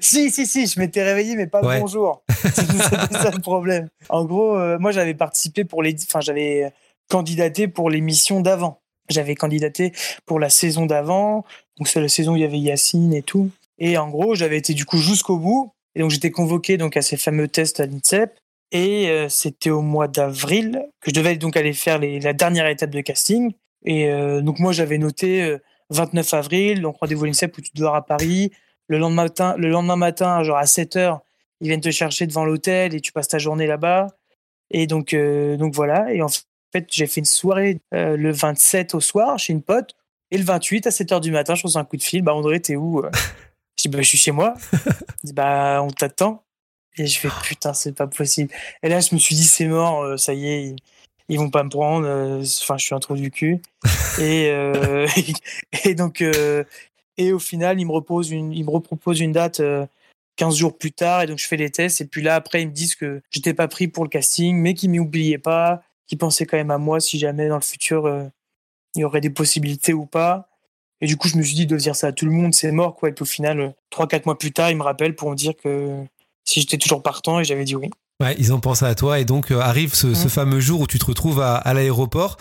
si, 0.01 0.31
si, 0.31 0.47
si, 0.47 0.65
je 0.67 0.79
m'étais 0.79 1.03
réveillé, 1.03 1.35
mais 1.35 1.45
pas 1.47 1.61
Ouais. 1.61 1.75
le 1.75 1.81
bonjour. 1.81 2.23
C'était 2.43 3.13
ça 3.13 3.31
le 3.31 3.39
problème. 3.41 3.89
En 4.09 4.25
gros, 4.25 4.57
euh, 4.57 4.79
moi, 4.79 4.91
j'avais 4.91 5.13
participé 5.13 5.65
pour 5.65 5.83
les, 5.83 5.95
enfin, 6.07 6.19
j'avais 6.21 6.71
candidaté 7.09 7.67
pour 7.67 7.89
l'émission 7.89 8.41
d'avant. 8.41 8.81
J'avais 9.09 9.35
candidaté 9.35 9.91
pour 10.25 10.39
la 10.39 10.49
saison 10.49 10.85
d'avant. 10.85 11.45
Donc, 11.77 11.87
c'est 11.87 12.01
la 12.01 12.07
saison 12.07 12.33
où 12.33 12.35
il 12.37 12.41
y 12.41 12.45
avait 12.45 12.57
Yacine 12.59 13.13
et 13.13 13.21
tout. 13.21 13.51
Et 13.77 13.97
en 13.97 14.09
gros, 14.09 14.33
j'avais 14.35 14.57
été 14.57 14.73
du 14.73 14.85
coup 14.85 14.97
jusqu'au 14.97 15.37
bout. 15.37 15.73
Et 15.95 15.99
donc, 15.99 16.09
j'étais 16.11 16.31
convoqué 16.31 16.77
donc 16.77 16.95
à 16.97 17.01
ces 17.01 17.17
fameux 17.17 17.47
tests 17.49 17.81
à 17.81 17.85
l'INSEP. 17.85 18.33
Et 18.71 19.09
euh, 19.09 19.27
c'était 19.29 19.69
au 19.69 19.81
mois 19.81 20.07
d'avril 20.07 20.87
que 21.01 21.11
je 21.11 21.13
devais 21.13 21.35
donc 21.35 21.57
aller 21.57 21.73
faire 21.73 21.99
les, 21.99 22.19
la 22.21 22.31
dernière 22.33 22.67
étape 22.67 22.89
de 22.89 23.01
casting. 23.01 23.51
Et 23.85 24.09
euh, 24.09 24.41
donc, 24.41 24.59
moi, 24.59 24.71
j'avais 24.71 24.97
noté 24.97 25.43
euh, 25.43 25.57
29 25.89 26.33
avril, 26.33 26.81
donc 26.81 26.97
rendez-vous 26.97 27.23
à 27.25 27.27
l'INSEP 27.27 27.57
où 27.57 27.61
tu 27.61 27.71
dois 27.75 27.95
à 27.95 28.01
Paris. 28.01 28.51
Le 28.87 28.97
lendemain 28.97 29.23
matin, 29.23 29.55
le 29.57 29.69
lendemain 29.69 29.95
matin, 29.95 30.43
genre 30.43 30.57
à 30.57 30.65
7 30.65 30.95
heures, 30.97 31.21
ils 31.61 31.67
viennent 31.67 31.81
te 31.81 31.91
chercher 31.91 32.27
devant 32.27 32.45
l'hôtel 32.45 32.95
et 32.95 33.01
tu 33.01 33.11
passes 33.11 33.27
ta 33.27 33.37
journée 33.37 33.67
là-bas. 33.67 34.07
Et 34.71 34.87
donc, 34.87 35.13
euh, 35.13 35.57
donc 35.57 35.75
voilà. 35.75 36.13
Et 36.13 36.21
en 36.21 36.27
fait, 36.27 36.87
j'ai 36.89 37.07
fait 37.07 37.21
une 37.21 37.25
soirée 37.25 37.79
euh, 37.93 38.17
le 38.17 38.31
27 38.31 38.95
au 38.95 38.99
soir 38.99 39.37
chez 39.37 39.53
une 39.53 39.61
pote. 39.61 39.95
Et 40.31 40.37
le 40.37 40.43
28 40.43 40.87
à 40.87 40.91
7 40.91 41.11
heures 41.11 41.21
du 41.21 41.31
matin, 41.31 41.55
je 41.55 41.63
reçois 41.63 41.81
un 41.81 41.85
coup 41.85 41.97
de 41.97 42.03
fil. 42.03 42.21
Bah, 42.21 42.33
André, 42.33 42.61
t'es 42.61 42.75
où 42.75 43.03
Je 43.77 43.83
dis, 43.83 43.89
bah, 43.89 44.01
je 44.01 44.07
suis 44.07 44.17
chez 44.17 44.31
moi. 44.31 44.53
Il 45.23 45.27
dit, 45.27 45.33
bah, 45.33 45.81
on 45.83 45.89
t'attend. 45.89 46.43
Et 46.97 47.07
je 47.07 47.19
fais, 47.19 47.29
putain, 47.43 47.73
c'est 47.73 47.93
pas 47.93 48.07
possible. 48.07 48.53
Et 48.83 48.89
là, 48.89 48.99
je 48.99 49.13
me 49.15 49.19
suis 49.19 49.35
dit, 49.35 49.43
c'est 49.43 49.65
mort, 49.65 50.03
euh, 50.03 50.17
ça 50.17 50.33
y 50.33 50.47
est, 50.47 50.75
ils, 51.31 51.35
ils 51.35 51.39
vont 51.39 51.49
pas 51.49 51.63
me 51.63 51.69
prendre. 51.69 52.05
euh, 52.05 52.43
Enfin, 52.61 52.77
je 52.77 52.85
suis 52.85 52.95
un 52.95 52.99
trou 52.99 53.15
du 53.15 53.31
cul. 53.31 53.61
et, 54.19 54.49
euh, 54.51 55.07
et 55.85 55.95
donc, 55.95 56.21
euh, 56.21 56.63
et 57.17 57.31
au 57.33 57.39
final, 57.39 57.79
il 57.79 57.85
me, 57.85 57.91
repose 57.91 58.31
une, 58.31 58.51
il 58.53 58.65
me 58.65 58.71
repropose 58.71 59.19
une 59.19 59.31
date 59.31 59.59
euh, 59.59 59.85
15 60.37 60.55
jours 60.55 60.77
plus 60.77 60.91
tard. 60.91 61.21
Et 61.23 61.27
donc, 61.27 61.37
je 61.39 61.47
fais 61.47 61.57
les 61.57 61.69
tests. 61.69 62.01
Et 62.01 62.05
puis 62.05 62.21
là, 62.21 62.35
après, 62.35 62.61
ils 62.61 62.67
me 62.67 62.73
disent 62.73 62.95
que 62.95 63.21
j'étais 63.31 63.53
pas 63.53 63.67
pris 63.67 63.87
pour 63.87 64.03
le 64.03 64.09
casting, 64.09 64.55
mais 64.57 64.73
qu'ils 64.73 64.91
m'oubliaient 64.91 65.37
pas, 65.37 65.81
qu'ils 66.07 66.17
pensaient 66.17 66.45
quand 66.45 66.57
même 66.57 66.71
à 66.71 66.77
moi 66.77 66.99
si 66.99 67.19
jamais 67.19 67.47
dans 67.47 67.55
le 67.55 67.61
futur, 67.61 68.05
euh, 68.05 68.25
il 68.95 69.01
y 69.01 69.03
aurait 69.05 69.21
des 69.21 69.29
possibilités 69.29 69.93
ou 69.93 70.05
pas. 70.05 70.49
Et 71.01 71.07
du 71.07 71.17
coup, 71.17 71.27
je 71.27 71.37
me 71.37 71.41
suis 71.43 71.55
dit 71.55 71.65
de 71.65 71.77
dire 71.77 71.95
ça 71.95 72.07
à 72.07 72.11
tout 72.11 72.25
le 72.25 72.31
monde, 72.31 72.53
c'est 72.53 72.71
mort, 72.71 72.95
quoi. 72.95 73.09
Et 73.09 73.11
puis 73.13 73.23
au 73.23 73.25
final, 73.25 73.59
euh, 73.59 73.69
trois, 73.89 74.07
quatre 74.07 74.25
mois 74.25 74.37
plus 74.37 74.51
tard, 74.51 74.69
ils 74.69 74.77
me 74.77 74.83
rappellent 74.83 75.15
pour 75.15 75.31
me 75.31 75.35
dire 75.35 75.53
que 75.55 76.03
si 76.45 76.61
j'étais 76.61 76.77
toujours 76.77 77.01
partant, 77.01 77.39
et 77.39 77.43
j'avais 77.43 77.63
dit 77.63 77.75
oui. 77.75 77.89
Ouais, 78.21 78.35
ils 78.39 78.53
ont 78.53 78.59
pensé 78.59 78.85
à 78.85 78.93
toi 78.95 79.19
et 79.19 79.25
donc 79.25 79.51
euh, 79.51 79.59
arrive 79.59 79.93
ce, 79.95 80.13
ce 80.13 80.23
Mhm. 80.25 80.29
fameux 80.29 80.59
jour 80.59 80.81
où 80.81 80.87
tu 80.87 80.99
te 80.99 81.05
retrouves 81.05 81.41
à, 81.41 81.55
à 81.55 81.73
l'aéroport 81.73 82.37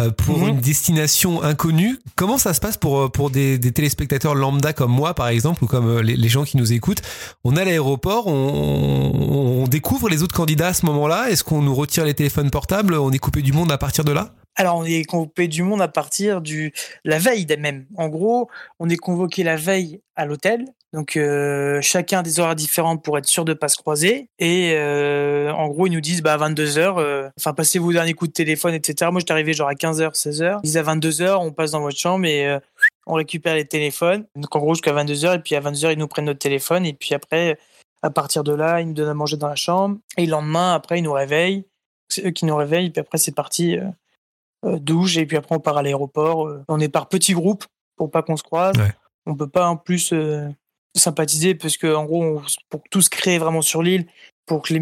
euh, 0.00 0.10
pour 0.10 0.38
Mhm. 0.38 0.48
une 0.48 0.60
destination 0.60 1.42
inconnue. 1.42 1.98
Comment 2.16 2.38
ça 2.38 2.52
se 2.54 2.60
passe 2.60 2.76
pour, 2.76 2.98
euh, 3.00 3.08
pour 3.08 3.30
des, 3.30 3.58
des 3.58 3.72
téléspectateurs 3.72 4.34
lambda 4.34 4.72
comme 4.72 4.92
moi 4.92 5.14
par 5.14 5.28
exemple 5.28 5.64
ou 5.64 5.66
comme 5.66 6.00
les, 6.00 6.16
les 6.16 6.28
gens 6.28 6.44
qui 6.44 6.56
nous 6.58 6.72
écoutent? 6.72 7.02
On 7.44 7.56
est 7.56 7.60
à 7.62 7.64
l'aéroport, 7.64 8.26
on, 8.26 8.32
on- 8.32 9.62
on 9.62 9.68
découvre 9.68 10.08
les 10.08 10.22
autres 10.22 10.34
candidats 10.34 10.68
à 10.68 10.72
ce 10.74 10.84
moment-là. 10.86 11.30
Est-ce 11.30 11.44
qu'on 11.44 11.62
nous 11.62 11.74
retire 11.74 12.04
les 12.04 12.14
téléphones 12.14 12.50
portables? 12.50 12.94
On 12.94 13.10
est 13.12 13.18
coupé 13.18 13.42
du 13.42 13.52
monde 13.52 13.70
à 13.72 13.78
partir 13.78 14.04
de 14.04 14.12
là? 14.12 14.34
Alors, 14.56 14.76
on 14.76 14.84
est 14.84 15.04
convoqué 15.04 15.48
du 15.48 15.62
monde 15.62 15.80
à 15.80 15.88
partir 15.88 16.40
du 16.42 16.72
la 17.04 17.18
veille 17.18 17.46
même. 17.58 17.86
En 17.96 18.08
gros, 18.08 18.50
on 18.80 18.88
est 18.90 18.96
convoqué 18.96 19.44
la 19.44 19.56
veille 19.56 20.00
à 20.16 20.26
l'hôtel. 20.26 20.66
Donc, 20.92 21.16
euh, 21.16 21.80
chacun 21.80 22.18
a 22.18 22.22
des 22.22 22.38
horaires 22.38 22.54
différents 22.54 22.96
pour 22.98 23.16
être 23.16 23.26
sûr 23.26 23.44
de 23.44 23.54
pas 23.54 23.68
se 23.68 23.76
croiser. 23.76 24.28
Et 24.38 24.72
euh, 24.74 25.50
en 25.52 25.68
gros, 25.68 25.86
ils 25.86 25.92
nous 25.92 26.00
disent 26.02 26.22
bah, 26.22 26.34
à 26.34 26.38
22h, 26.50 27.30
enfin, 27.38 27.54
passez 27.54 27.78
vos 27.78 27.92
derniers 27.92 28.12
coups 28.12 28.28
de 28.30 28.34
téléphone, 28.34 28.74
etc. 28.74 29.10
Moi, 29.10 29.20
j'étais 29.20 29.32
arrivé 29.32 29.54
genre 29.54 29.68
à 29.68 29.74
15h, 29.74 30.12
16h. 30.12 30.58
Ils 30.62 30.66
disent 30.66 30.76
à 30.76 30.82
22h, 30.82 31.36
on 31.40 31.50
passe 31.52 31.70
dans 31.70 31.80
votre 31.80 31.96
chambre 31.98 32.26
et 32.26 32.46
euh, 32.46 32.58
on 33.06 33.14
récupère 33.14 33.54
les 33.54 33.64
téléphones. 33.64 34.26
Donc, 34.36 34.54
en 34.54 34.58
gros, 34.58 34.74
jusqu'à 34.74 34.92
22h. 34.92 35.36
Et 35.36 35.38
puis, 35.38 35.54
à 35.54 35.60
22h, 35.60 35.92
ils 35.92 35.98
nous 35.98 36.08
prennent 36.08 36.26
notre 36.26 36.40
téléphone. 36.40 36.84
Et 36.84 36.92
puis 36.92 37.14
après, 37.14 37.58
à 38.02 38.10
partir 38.10 38.44
de 38.44 38.52
là, 38.52 38.80
ils 38.80 38.88
nous 38.88 38.94
donnent 38.94 39.08
à 39.08 39.14
manger 39.14 39.36
dans 39.36 39.48
la 39.48 39.54
chambre. 39.56 39.96
Et 40.18 40.26
le 40.26 40.30
lendemain, 40.32 40.74
après, 40.74 40.98
ils 40.98 41.02
nous 41.02 41.12
réveillent. 41.12 41.64
C'est 42.08 42.26
eux 42.26 42.30
qui 42.32 42.44
nous 42.44 42.56
réveillent. 42.56 42.90
Puis 42.90 43.00
après, 43.00 43.18
c'est 43.18 43.34
parti. 43.34 43.78
euh, 43.78 43.84
euh, 44.64 44.78
douche 44.78 45.16
et 45.16 45.26
puis 45.26 45.36
après 45.36 45.56
on 45.56 45.60
part 45.60 45.76
à 45.76 45.82
l'aéroport. 45.82 46.46
Euh, 46.46 46.64
On 46.68 46.78
est 46.78 46.88
par 46.88 47.08
petits 47.08 47.32
groupes 47.34 47.64
pour 47.96 48.10
pas 48.10 48.22
qu'on 48.22 48.36
se 48.36 48.42
croise. 48.42 48.76
Ouais. 48.76 48.92
On 49.26 49.34
peut 49.34 49.48
pas 49.48 49.68
en 49.68 49.76
plus 49.76 50.12
euh, 50.12 50.48
sympathiser 50.94 51.54
parce 51.54 51.76
que 51.76 51.92
en 51.94 52.04
gros 52.04 52.22
on- 52.24 52.42
pour 52.68 52.82
que 52.82 52.88
tout 52.90 53.00
se 53.02 53.10
crée 53.10 53.38
vraiment 53.38 53.62
sur 53.62 53.82
l'île, 53.82 54.06
pour 54.46 54.62
que 54.62 54.74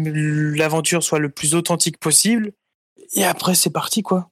l'aventure 0.57 1.03
soit 1.03 1.19
le 1.19 1.29
plus 1.29 1.55
authentique 1.55 1.97
possible. 1.99 2.51
Et 3.13 3.23
après 3.23 3.55
c'est 3.55 3.69
parti 3.69 4.01
quoi. 4.03 4.29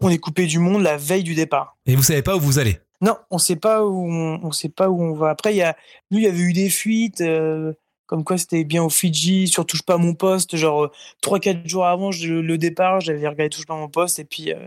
On 0.00 0.08
est 0.08 0.18
coupé 0.18 0.46
du 0.46 0.58
monde 0.58 0.82
la 0.82 0.96
veille 0.96 1.24
du 1.24 1.34
départ. 1.34 1.76
Et 1.86 1.96
vous 1.96 2.02
savez 2.02 2.22
pas 2.22 2.36
où 2.36 2.40
vous 2.40 2.58
allez? 2.58 2.78
Non, 3.00 3.16
on 3.30 3.38
sait 3.38 3.56
pas 3.56 3.84
où 3.84 4.06
on, 4.10 4.40
on 4.42 4.52
sait 4.52 4.68
pas 4.68 4.90
où 4.90 5.02
on 5.02 5.14
va. 5.14 5.30
Après 5.30 5.52
il 5.52 5.56
y 5.56 5.62
a 5.62 5.76
nous 6.10 6.18
il 6.18 6.24
y 6.24 6.28
avait 6.28 6.38
eu 6.40 6.52
des 6.52 6.70
fuites. 6.70 7.20
euh, 7.20 7.72
comme 8.06 8.24
quoi 8.24 8.38
c'était 8.38 8.64
bien 8.64 8.82
au 8.82 8.90
Fidji, 8.90 9.46
sur 9.46 9.64
touche 9.64 9.82
pas 9.82 9.94
à 9.94 9.98
mon 9.98 10.14
poste, 10.14 10.56
genre 10.56 10.86
euh, 10.86 10.90
trois 11.22 11.38
quatre 11.38 11.68
jours 11.68 11.86
avant 11.86 12.10
je- 12.10 12.34
le 12.34 12.58
départ, 12.58 13.00
j'avais 13.00 13.18
regardé 13.28 13.50
touche 13.50 13.66
pas 13.66 13.74
à 13.74 13.76
mon 13.76 13.88
poste 13.88 14.18
et 14.18 14.24
puis 14.24 14.52
euh, 14.52 14.66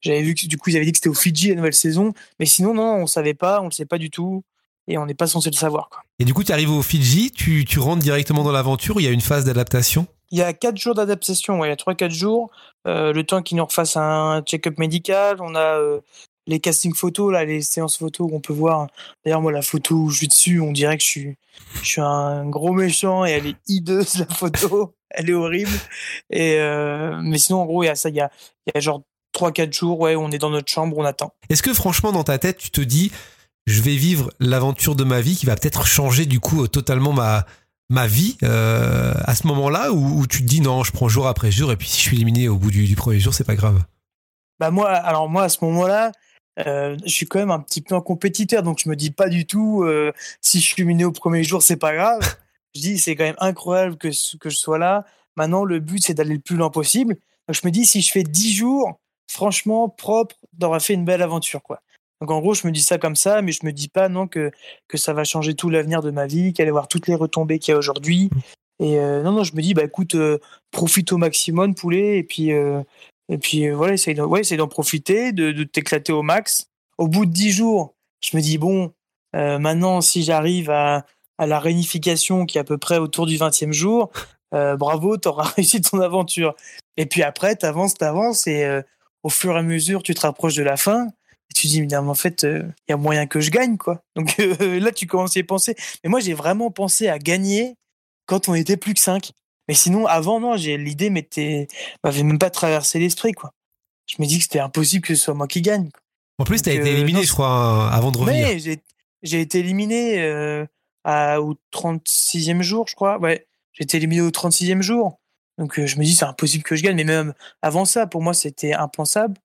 j'avais 0.00 0.22
vu 0.22 0.34
que 0.36 0.46
du 0.46 0.56
coup 0.56 0.70
ils 0.70 0.76
avaient 0.76 0.84
dit 0.84 0.92
que 0.92 0.98
c'était 0.98 1.08
au 1.08 1.14
Fidji 1.14 1.48
la 1.48 1.56
nouvelle 1.56 1.74
saison, 1.74 2.12
mais 2.38 2.46
sinon 2.46 2.72
non, 2.72 2.94
on 2.98 3.06
savait 3.08 3.34
pas, 3.34 3.60
on 3.60 3.64
le 3.64 3.70
sait 3.72 3.84
pas 3.86 3.98
du 3.98 4.10
tout 4.10 4.44
et 4.88 4.98
on 4.98 5.06
n'est 5.06 5.14
pas 5.14 5.26
censé 5.26 5.50
le 5.50 5.56
savoir 5.56 5.88
quoi. 5.88 6.02
Et 6.18 6.24
du 6.24 6.32
coup, 6.32 6.44
tu 6.44 6.52
arrives 6.52 6.70
au 6.70 6.82
Fidji, 6.82 7.32
tu, 7.32 7.64
tu 7.64 7.78
rentres 7.80 8.02
directement 8.02 8.44
dans 8.44 8.52
l'aventure, 8.52 9.00
il 9.00 9.04
y 9.04 9.08
a 9.08 9.10
une 9.10 9.20
phase 9.20 9.44
d'adaptation? 9.44 10.06
Il 10.30 10.38
y 10.38 10.42
a 10.42 10.52
quatre 10.52 10.76
jours 10.76 10.94
d'adaptation, 10.94 11.58
ouais, 11.58 11.68
il 11.68 11.70
y 11.70 11.72
a 11.72 11.76
trois 11.76 11.94
quatre 11.94 12.12
jours, 12.12 12.50
euh, 12.86 13.12
le 13.12 13.24
temps 13.24 13.42
qu'ils 13.42 13.56
nous 13.56 13.64
refassent 13.64 13.96
un 13.96 14.42
check-up 14.42 14.78
médical, 14.78 15.38
on 15.40 15.54
a 15.54 15.78
euh, 15.78 16.00
les 16.46 16.60
castings 16.60 16.94
photos 16.94 17.32
là, 17.32 17.44
les 17.44 17.62
séances 17.62 17.98
photos 17.98 18.30
où 18.30 18.36
on 18.36 18.40
peut 18.40 18.52
voir. 18.52 18.86
D'ailleurs 19.24 19.42
moi 19.42 19.52
la 19.52 19.62
photo 19.62 19.94
où 19.96 20.10
je 20.10 20.18
suis 20.18 20.28
dessus, 20.28 20.60
on 20.60 20.72
dirait 20.72 20.96
que 20.96 21.02
je 21.02 21.08
suis 21.08 21.36
je 21.82 21.88
suis 21.88 22.00
un 22.00 22.48
gros 22.48 22.72
méchant 22.72 23.24
et 23.24 23.30
elle 23.30 23.46
est 23.46 23.56
hideuse 23.68 24.18
la 24.18 24.26
photo, 24.26 24.94
elle 25.10 25.30
est 25.30 25.34
horrible. 25.34 25.70
Et 26.30 26.58
euh, 26.58 27.18
mais 27.22 27.38
sinon 27.38 27.62
en 27.62 27.66
gros 27.66 27.82
il 27.82 27.86
y 27.86 27.90
a 27.90 27.94
ça, 27.94 28.08
il 28.08 28.16
y 28.16 28.20
a 28.20 28.30
il 28.66 28.72
y 28.74 28.78
a 28.78 28.80
genre 28.80 29.02
trois 29.34 29.52
quatre 29.52 29.74
jours, 29.74 30.00
ouais, 30.00 30.16
on 30.16 30.30
est 30.30 30.38
dans 30.38 30.48
notre 30.48 30.70
chambre, 30.70 30.96
on 30.96 31.04
attend. 31.04 31.34
Est-ce 31.50 31.62
que 31.62 31.74
franchement, 31.74 32.12
dans 32.12 32.24
ta 32.24 32.38
tête, 32.38 32.56
tu 32.56 32.70
te 32.70 32.80
dis, 32.80 33.12
je 33.66 33.82
vais 33.82 33.96
vivre 33.96 34.30
l'aventure 34.40 34.96
de 34.96 35.04
ma 35.04 35.20
vie 35.20 35.36
qui 35.36 35.46
va 35.46 35.56
peut-être 35.56 35.86
changer 35.86 36.26
du 36.26 36.40
coup 36.40 36.64
euh, 36.64 36.68
totalement 36.68 37.12
ma, 37.12 37.46
ma 37.88 38.06
vie 38.06 38.36
euh, 38.42 39.14
à 39.24 39.34
ce 39.34 39.46
moment-là 39.46 39.92
ou, 39.92 40.20
ou 40.20 40.26
tu 40.26 40.40
te 40.40 40.44
dis, 40.44 40.60
non, 40.60 40.84
je 40.84 40.92
prends 40.92 41.08
jour 41.08 41.26
après 41.26 41.50
jour 41.50 41.72
et 41.72 41.76
puis 41.76 41.88
si 41.88 41.98
je 41.98 42.02
suis 42.02 42.16
éliminé 42.16 42.48
au 42.48 42.56
bout 42.56 42.70
du, 42.70 42.84
du 42.84 42.96
premier 42.96 43.20
jour, 43.20 43.34
c'est 43.34 43.44
pas 43.44 43.54
grave? 43.56 43.82
Bah 44.60 44.70
moi, 44.70 44.90
alors 44.90 45.28
moi 45.28 45.44
à 45.44 45.48
ce 45.48 45.64
moment-là, 45.64 46.12
euh, 46.60 46.96
je 47.04 47.10
suis 47.10 47.26
quand 47.26 47.38
même 47.38 47.50
un 47.50 47.60
petit 47.60 47.80
peu 47.80 47.94
un 47.94 48.00
compétiteur, 48.00 48.62
donc 48.62 48.80
je 48.82 48.88
me 48.88 48.96
dis 48.96 49.10
pas 49.10 49.28
du 49.28 49.46
tout 49.46 49.82
euh, 49.82 50.12
si 50.40 50.60
je 50.60 50.66
suis 50.66 50.82
éliminé 50.82 51.04
au 51.04 51.12
premier 51.12 51.42
jour, 51.42 51.62
c'est 51.62 51.76
pas 51.76 51.94
grave. 51.94 52.20
je 52.74 52.80
dis 52.80 52.98
c'est 52.98 53.16
quand 53.16 53.24
même 53.24 53.36
incroyable 53.38 53.96
que 53.96 54.08
que 54.38 54.50
je 54.50 54.56
sois 54.56 54.78
là. 54.78 55.04
Maintenant, 55.36 55.64
le 55.64 55.80
but 55.80 56.04
c'est 56.04 56.14
d'aller 56.14 56.34
le 56.34 56.40
plus 56.40 56.56
loin 56.56 56.70
possible. 56.70 57.16
Donc 57.48 57.56
je 57.60 57.66
me 57.66 57.70
dis 57.70 57.84
si 57.84 58.00
je 58.00 58.10
fais 58.10 58.22
10 58.22 58.54
jours, 58.54 59.00
franchement 59.28 59.88
propre, 59.88 60.36
d'aura 60.52 60.80
fait 60.80 60.94
une 60.94 61.04
belle 61.04 61.22
aventure 61.22 61.62
quoi. 61.62 61.80
Donc 62.24 62.30
en 62.30 62.40
gros, 62.40 62.54
je 62.54 62.66
me 62.66 62.72
dis 62.72 62.80
ça 62.80 62.96
comme 62.96 63.16
ça, 63.16 63.42
mais 63.42 63.52
je 63.52 63.66
me 63.66 63.70
dis 63.70 63.88
pas 63.88 64.08
non 64.08 64.26
que 64.26 64.50
que 64.88 64.96
ça 64.96 65.12
va 65.12 65.24
changer 65.24 65.52
tout 65.52 65.68
l'avenir 65.68 66.00
de 66.00 66.10
ma 66.10 66.26
vie, 66.26 66.54
qu'elle 66.54 66.68
va 66.68 66.70
avoir 66.70 66.88
toutes 66.88 67.06
les 67.06 67.14
retombées 67.14 67.58
qu'il 67.58 67.72
y 67.72 67.74
a 67.74 67.78
aujourd'hui. 67.78 68.30
Et 68.80 68.98
euh, 68.98 69.22
non 69.22 69.32
non, 69.32 69.44
je 69.44 69.54
me 69.54 69.60
dis 69.60 69.74
bah 69.74 69.84
écoute, 69.84 70.14
euh, 70.14 70.38
profite 70.70 71.12
au 71.12 71.18
maximum 71.18 71.74
poulet 71.74 72.16
et 72.16 72.22
puis 72.22 72.52
euh, 72.52 72.82
et 73.28 73.36
puis 73.36 73.68
voilà, 73.68 73.92
essaye 73.92 74.14
d'en 74.14 74.24
ouais, 74.24 74.40
essaye 74.40 74.56
d'en 74.56 74.68
profiter, 74.68 75.32
de, 75.32 75.52
de 75.52 75.64
t'éclater 75.64 76.14
au 76.14 76.22
max. 76.22 76.64
Au 76.96 77.08
bout 77.08 77.26
de 77.26 77.30
dix 77.30 77.50
jours, 77.50 77.92
je 78.22 78.34
me 78.38 78.40
dis 78.40 78.56
bon, 78.56 78.94
maintenant 79.34 80.00
si 80.00 80.22
j'arrive 80.22 80.70
à, 80.70 81.04
à 81.36 81.46
la 81.46 81.60
réunification 81.60 82.46
qui 82.46 82.56
est 82.56 82.62
à 82.62 82.64
peu 82.64 82.78
près 82.78 82.96
autour 82.96 83.26
du 83.26 83.36
20e 83.36 83.72
jour, 83.72 84.10
bravo, 84.50 85.18
t'auras 85.18 85.44
réussi 85.56 85.82
ton 85.82 86.00
aventure. 86.00 86.54
Et 86.96 87.04
puis 87.04 87.22
après, 87.22 87.54
t'avances, 87.54 87.92
t'avances 87.92 88.46
et 88.46 88.80
au 89.22 89.28
fur 89.28 89.56
et 89.56 89.58
à 89.58 89.62
mesure, 89.62 90.02
tu 90.02 90.14
te 90.14 90.22
rapproches 90.22 90.54
de 90.54 90.62
la 90.62 90.78
fin. 90.78 91.08
Et 91.50 91.54
tu 91.54 91.66
te 91.66 91.72
dis, 91.72 91.82
mais 91.82 91.94
en 91.94 92.14
fait, 92.14 92.42
il 92.44 92.74
y 92.88 92.92
a 92.92 92.96
moyen 92.96 93.26
que 93.26 93.40
je 93.40 93.50
gagne, 93.50 93.76
quoi. 93.76 94.02
Donc 94.16 94.34
euh, 94.40 94.80
là, 94.80 94.92
tu 94.92 95.06
commences 95.06 95.36
à 95.36 95.40
y 95.40 95.44
penser. 95.44 95.74
Mais 96.02 96.10
moi, 96.10 96.20
j'ai 96.20 96.34
vraiment 96.34 96.70
pensé 96.70 97.08
à 97.08 97.18
gagner 97.18 97.76
quand 98.26 98.48
on 98.48 98.54
était 98.54 98.76
plus 98.76 98.94
que 98.94 99.00
5. 99.00 99.30
Mais 99.68 99.74
sinon, 99.74 100.06
avant, 100.06 100.40
non, 100.40 100.56
j'ai 100.56 100.76
l'idée 100.76 101.10
m'était 101.10 101.68
m'avait 102.02 102.22
même 102.22 102.38
pas 102.38 102.50
traversé 102.50 102.98
l'esprit, 102.98 103.32
quoi. 103.32 103.52
Je 104.06 104.16
me 104.18 104.26
dis 104.26 104.36
que 104.38 104.42
c'était 104.44 104.60
impossible 104.60 105.06
que 105.06 105.14
ce 105.14 105.24
soit 105.24 105.34
moi 105.34 105.48
qui 105.48 105.62
gagne. 105.62 105.90
quoi. 105.90 106.00
En 106.38 106.44
plus, 106.44 106.62
t'as 106.62 106.72
Donc, 106.72 106.80
été 106.80 106.90
euh, 106.90 106.94
éliminé, 106.94 107.18
non, 107.20 107.24
je 107.24 107.32
crois, 107.32 107.90
avant 107.90 108.10
de 108.10 108.18
revenir. 108.18 108.48
Mais 108.48 108.58
j'ai 109.22 109.40
été 109.40 109.60
éliminé 109.60 110.20
euh, 110.20 110.66
à, 111.04 111.40
au 111.40 111.54
36e 111.72 112.60
jour, 112.62 112.86
je 112.88 112.94
crois. 112.94 113.18
Ouais, 113.18 113.46
j'ai 113.72 113.84
été 113.84 113.96
éliminé 113.96 114.20
au 114.20 114.30
36e 114.30 114.82
jour. 114.82 115.18
Donc 115.56 115.78
euh, 115.78 115.86
je 115.86 115.96
me 115.98 116.04
dis, 116.04 116.14
c'est 116.14 116.24
impossible 116.24 116.64
que 116.64 116.76
je 116.76 116.82
gagne. 116.82 116.96
Mais 116.96 117.04
même 117.04 117.32
avant 117.62 117.84
ça, 117.84 118.06
pour 118.06 118.20
moi, 118.20 118.34
c'était 118.34 118.74
impensable. 118.74 119.38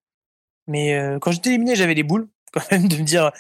Mais 0.70 0.94
euh, 0.94 1.20
quand 1.20 1.32
j'étais 1.32 1.50
éliminé, 1.50 1.76
j'avais 1.76 1.96
les 1.96 2.04
boules, 2.04 2.30
quand 2.54 2.72
même, 2.72 2.88
de 2.88 2.96
me 2.96 3.04
dire, 3.04 3.32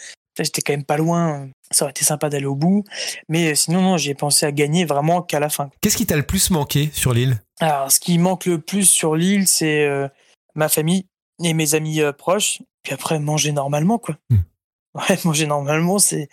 j'étais 0.43 0.61
quand 0.61 0.73
même 0.73 0.83
pas 0.83 0.97
loin. 0.97 1.49
Ça 1.71 1.85
aurait 1.85 1.91
été 1.91 2.03
sympa 2.03 2.29
d'aller 2.29 2.45
au 2.45 2.55
bout. 2.55 2.83
Mais 3.27 3.51
euh, 3.51 3.55
sinon, 3.55 3.81
non, 3.81 3.97
j'ai 3.97 4.15
pensé 4.15 4.45
à 4.45 4.51
gagner 4.51 4.85
vraiment 4.85 5.21
qu'à 5.21 5.39
la 5.39 5.49
fin. 5.49 5.69
Qu'est-ce 5.81 5.97
qui 5.97 6.05
t'a 6.05 6.15
le 6.15 6.23
plus 6.23 6.49
manqué 6.51 6.89
sur 6.93 7.13
l'île? 7.13 7.41
Alors, 7.59 7.91
ce 7.91 7.99
qui 7.99 8.17
manque 8.17 8.45
le 8.45 8.59
plus 8.59 8.85
sur 8.85 9.15
l'île, 9.15 9.47
c'est 9.47 9.85
euh, 9.85 10.07
ma 10.55 10.69
famille 10.69 11.05
et 11.43 11.53
mes 11.53 11.75
amis 11.75 12.01
euh, 12.01 12.11
proches. 12.11 12.61
Puis 12.83 12.93
après, 12.93 13.19
manger 13.19 13.51
normalement, 13.51 13.97
quoi. 13.97 14.17
Hmm. 14.29 14.37
Ouais, 14.95 15.19
manger 15.23 15.45
normalement, 15.45 15.99
c'est 15.99 16.29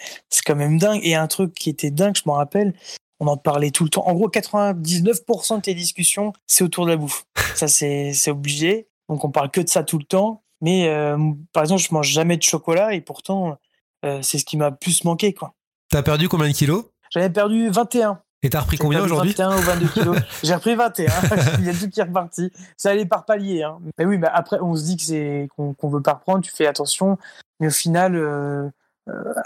quand 0.47 0.57
même 0.57 0.79
dingue. 0.79 1.01
Et 1.03 1.15
un 1.15 1.27
truc 1.27 1.53
qui 1.53 1.69
était 1.69 1.91
dingue, 1.91 2.17
je 2.17 2.23
m'en 2.25 2.33
rappelle, 2.33 2.73
on 3.21 3.27
en 3.27 3.37
parlait 3.37 3.71
tout 3.71 3.85
le 3.85 3.91
temps. 3.91 4.09
En 4.09 4.15
gros, 4.15 4.31
99% 4.31 5.57
de 5.57 5.61
tes 5.61 5.75
discussions, 5.75 6.33
c'est 6.47 6.65
autour 6.65 6.87
de 6.87 6.93
la 6.93 6.97
bouffe. 6.97 7.27
Ça, 7.55 7.69
c'est 7.69 8.15
c'est 8.15 8.31
obligé. 8.31 8.89
Donc, 9.11 9.27
on 9.27 9.31
parle 9.31 9.51
que 9.51 9.61
de 9.61 9.69
ça 9.69 9.85
tout 9.85 9.99
le 9.99 10.05
temps. 10.05 10.43
Mais 10.61 10.89
euh, 10.89 11.19
par 11.53 11.63
exemple, 11.63 11.83
je 11.83 11.93
mange 11.93 12.09
jamais 12.09 12.37
de 12.37 12.43
chocolat 12.43 12.95
et 12.95 13.01
pourtant, 13.01 13.59
euh, 14.05 14.21
c'est 14.23 14.39
ce 14.39 14.45
qui 14.45 14.57
m'a 14.57 14.71
plus 14.71 15.05
manqué, 15.05 15.35
quoi. 15.35 15.55
T'as 15.91 16.03
perdu 16.03 16.29
combien 16.29 16.49
de 16.49 16.53
kilos? 16.53 16.85
J'avais 17.11 17.31
perdu 17.31 17.69
21. 17.69 18.21
Et 18.43 18.51
t'as 18.51 18.61
repris 18.61 18.77
J'ai 18.77 18.83
combien 18.83 19.03
aujourd'hui? 19.03 19.31
21 19.31 19.57
ou 19.57 19.61
22 19.61 19.89
kilos. 19.89 20.19
J'ai 20.43 20.55
repris 20.55 20.75
21. 20.75 21.07
Il 21.59 21.65
y 21.67 21.71
a 21.71 21.75
tout 21.75 21.89
qui 21.89 22.01
est 22.01 22.05
reparti. 22.05 22.51
Ça 22.77 22.91
allait 22.91 23.07
par 23.07 23.25
palier. 23.25 23.63
Hein. 23.63 23.79
Mais 23.99 24.05
oui, 24.05 24.19
mais 24.19 24.29
après, 24.33 24.59
on 24.61 24.75
se 24.75 24.85
dit 24.85 24.97
que 24.97 25.03
c'est 25.03 25.49
qu'on 25.57 25.75
qu'on 25.75 25.89
veut 25.89 26.03
pas 26.03 26.15
reprendre. 26.15 26.43
Tu 26.43 26.51
fais 26.51 26.67
attention. 26.67 27.19
Mais 27.61 27.69
au 27.69 27.71
final, 27.73 28.17
euh, 28.17 28.69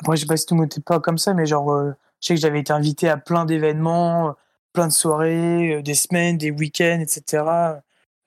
après, 0.01 0.17
je 0.17 0.23
sais 0.23 0.27
pas 0.27 0.37
si 0.37 0.47
tout 0.47 0.55
le 0.55 0.61
monde 0.61 0.67
était 0.67 0.81
pas 0.81 1.01
comme 1.01 1.19
ça, 1.19 1.35
mais 1.35 1.47
genre, 1.47 1.73
je 2.21 2.27
sais 2.27 2.35
que 2.35 2.41
j'avais 2.41 2.61
été 2.61 2.73
invité 2.73 3.09
à 3.09 3.17
plein 3.17 3.45
d'événements, 3.45 4.35
plein 4.73 4.89
de 4.89 4.93
soirées, 4.93 5.83
des 5.83 5.95
semaines, 5.95 6.39
des 6.39 6.51
week-ends, 6.51 7.01
etc. 7.01 7.45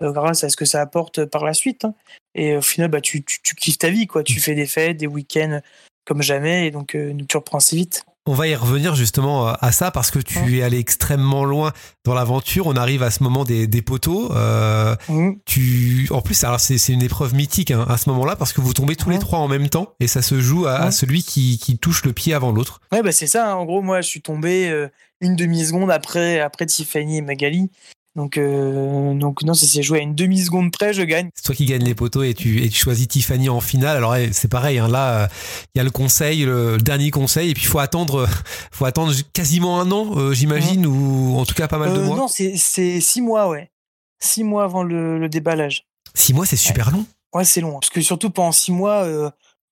grâce 0.02 0.44
à 0.44 0.50
ce 0.50 0.56
que 0.56 0.66
ça 0.66 0.82
apporte 0.82 1.26
par 1.26 1.44
la 1.44 1.54
suite. 1.54 1.86
hein. 1.86 1.94
Et 2.36 2.56
au 2.56 2.62
final, 2.62 2.90
bah, 2.90 3.02
tu, 3.02 3.24
tu, 3.24 3.42
tu 3.42 3.56
kiffes 3.56 3.78
ta 3.78 3.90
vie, 3.90 4.08
quoi. 4.08 4.24
Tu 4.24 4.40
fais 4.40 4.56
des 4.56 4.66
fêtes, 4.66 4.98
des 4.98 5.08
week-ends 5.08 5.60
comme 6.06 6.22
jamais, 6.22 6.68
et 6.68 6.72
donc 6.72 6.96
euh, 6.96 7.14
tu 7.30 7.38
reprends 7.38 7.60
assez 7.60 7.76
vite. 7.76 8.04
On 8.26 8.34
va 8.34 8.48
y 8.48 8.56
revenir 8.56 8.96
justement 8.96 9.50
euh, 9.50 9.54
à 9.60 9.74
ça 9.74 9.92
parce 9.92 10.10
que 10.10 10.20
tu 10.20 10.58
es 10.58 10.64
allé 10.64 10.78
extrêmement 10.80 11.44
loin 11.44 11.74
dans 12.06 12.14
l'aventure. 12.14 12.68
On 12.68 12.76
arrive 12.78 13.04
à 13.04 13.12
ce 13.12 13.22
moment 13.22 13.44
des, 13.44 13.68
des 13.68 13.82
poteaux. 13.82 14.32
Euh, 14.34 14.96
Mhm. 15.10 15.40
tu, 15.46 16.08
en 16.12 16.22
plus, 16.22 16.42
alors 16.46 16.60
c'est 16.62 16.78
c'est 16.78 16.94
une 16.94 17.02
épreuve 17.02 17.34
mythique 17.36 17.72
hein, 17.72 17.86
à 17.90 17.98
ce 17.98 18.10
moment-là 18.10 18.36
parce 18.38 18.54
que 18.54 18.62
vous 18.62 18.74
tombez 18.74 18.96
tous 18.96 19.10
les 19.10 19.20
trois 19.20 19.40
en 19.40 19.48
même 19.50 19.68
temps 19.70 19.94
et 20.00 20.08
ça 20.08 20.22
se 20.22 20.40
joue 20.40 20.66
à, 20.68 20.92
celui 20.92 21.22
qui, 21.24 21.58
qui 21.60 21.78
touche 21.78 22.04
le 22.06 22.14
pied 22.14 22.34
avant 22.34 22.52
l'autre. 22.52 22.80
Ouais, 22.94 23.02
bah 23.02 23.12
c'est 23.12 23.28
ça. 23.28 23.52
hein. 23.52 23.56
En 23.56 23.66
gros, 23.66 23.82
moi, 23.82 24.00
je 24.02 24.08
suis 24.08 24.22
tombé 24.22 24.70
euh, 24.70 24.88
une 25.20 25.36
demi-seconde 25.36 25.92
après, 25.92 26.40
après 26.40 26.66
Tiffany 26.66 27.18
et 27.18 27.22
Magali. 27.22 27.70
Donc, 28.16 28.38
euh, 28.38 29.14
donc 29.16 29.42
non, 29.42 29.56
ça 29.56 29.66
s'est 29.66 29.82
joué 29.82 30.00
à 30.00 30.02
une 30.04 30.14
demi-seconde 30.14 30.72
près, 30.72 30.94
je 30.94 31.02
gagne. 31.02 31.30
C'est 31.34 31.44
toi 31.44 31.56
qui 31.56 31.66
gagne 31.66 31.84
les 31.84 31.96
poteaux 31.96 32.22
et 32.22 32.36
tu, 32.36 32.62
et 32.64 32.70
tu 32.70 32.78
choisis 32.80 33.08
Tiffany 33.08 33.50
en 33.50 33.60
finale. 33.60 33.98
Alors 33.98 34.16
eh, 34.16 34.32
c'est 34.32 34.48
pareil, 34.48 34.78
hein, 34.78 34.88
là 34.88 35.30
il 35.74 35.80
y 35.80 35.82
a 35.82 35.84
le 35.84 35.90
conseil, 35.90 36.44
le, 36.46 36.76
le 36.76 36.82
dernier 36.82 37.10
conseil, 37.10 37.50
et 37.50 37.54
puis 37.56 37.64
il 37.64 37.68
faut 37.68 37.80
attendre, 37.80 38.28
faut 38.72 38.86
attendre 38.86 39.12
quasiment 39.34 39.82
un 39.82 39.92
an, 39.92 40.12
euh, 40.18 40.32
j'imagine, 40.34 40.86
ou 40.86 41.38
en 41.40 41.46
tout 41.46 41.56
cas 41.56 41.68
pas 41.68 41.80
mal 41.80 41.92
de 41.92 42.00
Euh, 42.00 42.06
mois. 42.06 42.18
non, 42.18 42.28
c'est 42.28 42.56
c'est 42.56 43.02
six 43.02 43.22
mois, 43.22 43.50
ouais. 43.50 43.72
Six 44.20 44.44
mois 44.44 44.64
avant 44.66 44.84
le, 44.84 45.18
le 45.18 45.28
déballage. 45.28 45.86
Six 46.14 46.34
mois, 46.34 46.46
c'est 46.46 46.56
super 46.56 46.92
long. 46.92 47.06
Ouais, 47.34 47.44
c'est 47.46 47.62
long. 47.62 47.78
hein. 47.78 47.80
Parce 47.82 47.90
que 47.90 48.02
surtout 48.02 48.30
pendant 48.30 48.52
six 48.52 48.72
mois, 48.72 49.08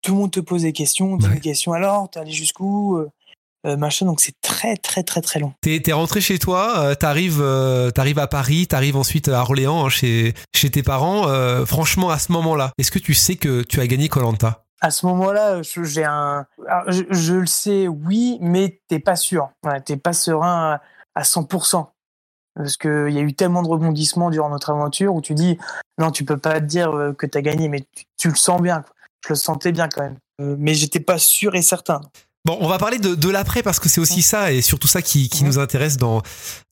tout 0.02 0.14
le 0.14 0.18
monde 0.18 0.32
te 0.32 0.40
pose 0.40 0.64
des 0.64 0.74
questions, 0.74 1.14
Ouais. 1.14 1.36
des 1.36 1.40
questions. 1.42 1.74
Alors, 1.74 2.10
t'es 2.10 2.20
allé 2.20 2.32
jusqu'où 2.32 2.98
Machin. 3.64 4.06
Donc 4.06 4.20
c'est 4.22 4.40
très, 4.42 4.76
très, 4.78 5.04
très, 5.04 5.22
très 5.22 5.40
long. 5.40 5.54
T'es 5.62 5.82
es 5.86 5.94
rentré 5.94 6.22
chez 6.22 6.40
toi, 6.40 6.80
euh, 6.80 6.96
t'arrives 6.96 7.42
euh, 7.42 7.92
t'arrives 7.92 8.20
à 8.20 8.28
Paris, 8.28 8.68
t'arrives 8.68 8.98
ensuite 8.98 9.28
à 9.28 9.42
Orléans 9.42 9.86
hein, 9.86 9.90
chez 9.90 10.34
chez 10.56 10.70
tes 10.70 10.84
parents. 10.84 11.28
Euh, 11.28 11.66
franchement, 11.66 12.10
à 12.10 12.20
ce 12.20 12.32
moment-là, 12.32 12.72
est-ce 12.78 12.92
que 12.92 13.00
tu 13.00 13.14
sais 13.14 13.36
que 13.36 13.62
tu 13.64 13.80
as 13.80 13.88
gagné 13.88 14.10
Colanta 14.10 14.64
À 14.82 14.90
ce 14.92 15.06
moment-là, 15.06 15.62
je- 15.62 15.84
j'ai 15.84 16.04
un. 16.06 16.46
je, 16.88 17.04
je 17.12 17.34
le 17.34 17.46
sais, 17.46 17.88
oui, 17.88 18.38
mais 18.42 18.80
t'es 18.88 19.00
pas 19.00 19.16
sûr. 19.16 19.50
Ouais, 19.66 19.80
t'es 19.82 19.98
pas 19.98 20.14
serein 20.14 20.80
à, 21.16 21.20
à 21.20 21.24
100%. 21.24 21.88
Parce 22.56 22.76
qu'il 22.76 23.10
y 23.12 23.18
a 23.18 23.22
eu 23.22 23.34
tellement 23.34 23.62
de 23.64 23.68
rebondissements 23.70 24.30
durant 24.30 24.50
notre 24.50 24.72
aventure 24.72 25.16
où 25.16 25.22
tu 25.22 25.34
dis 25.36 25.58
non, 25.98 26.12
tu 26.12 26.26
peux 26.26 26.38
pas 26.38 26.60
te 26.60 26.66
dire 26.66 26.92
euh, 26.92 27.14
que 27.14 27.26
t'as 27.26 27.42
gagné, 27.42 27.70
mais 27.70 27.82
tu, 27.96 28.04
tu 28.18 28.28
le 28.30 28.36
sens 28.36 28.62
bien. 28.62 28.84
Je 29.24 29.30
le 29.30 29.36
sentais 29.36 29.72
bien 29.72 29.88
quand 29.88 30.02
même. 30.02 30.18
Euh, 30.42 30.56
mais 30.60 30.74
j'étais 30.74 31.00
pas 31.00 31.18
sûr 31.20 31.56
et 31.56 31.62
certain. 31.62 32.02
Bon, 32.44 32.58
on 32.60 32.68
va 32.68 32.80
parler 32.80 32.98
de, 32.98 33.14
de 33.14 33.30
l'après 33.30 33.62
parce 33.62 33.80
que 33.80 33.88
c'est 33.88 34.02
aussi 34.02 34.24
ça 34.24 34.52
et 34.52 34.62
surtout 34.62 34.88
ça 34.88 35.04
qui, 35.04 35.30
qui 35.30 35.44
nous 35.44 35.60
intéresse 35.60 35.98
dans, 35.98 36.24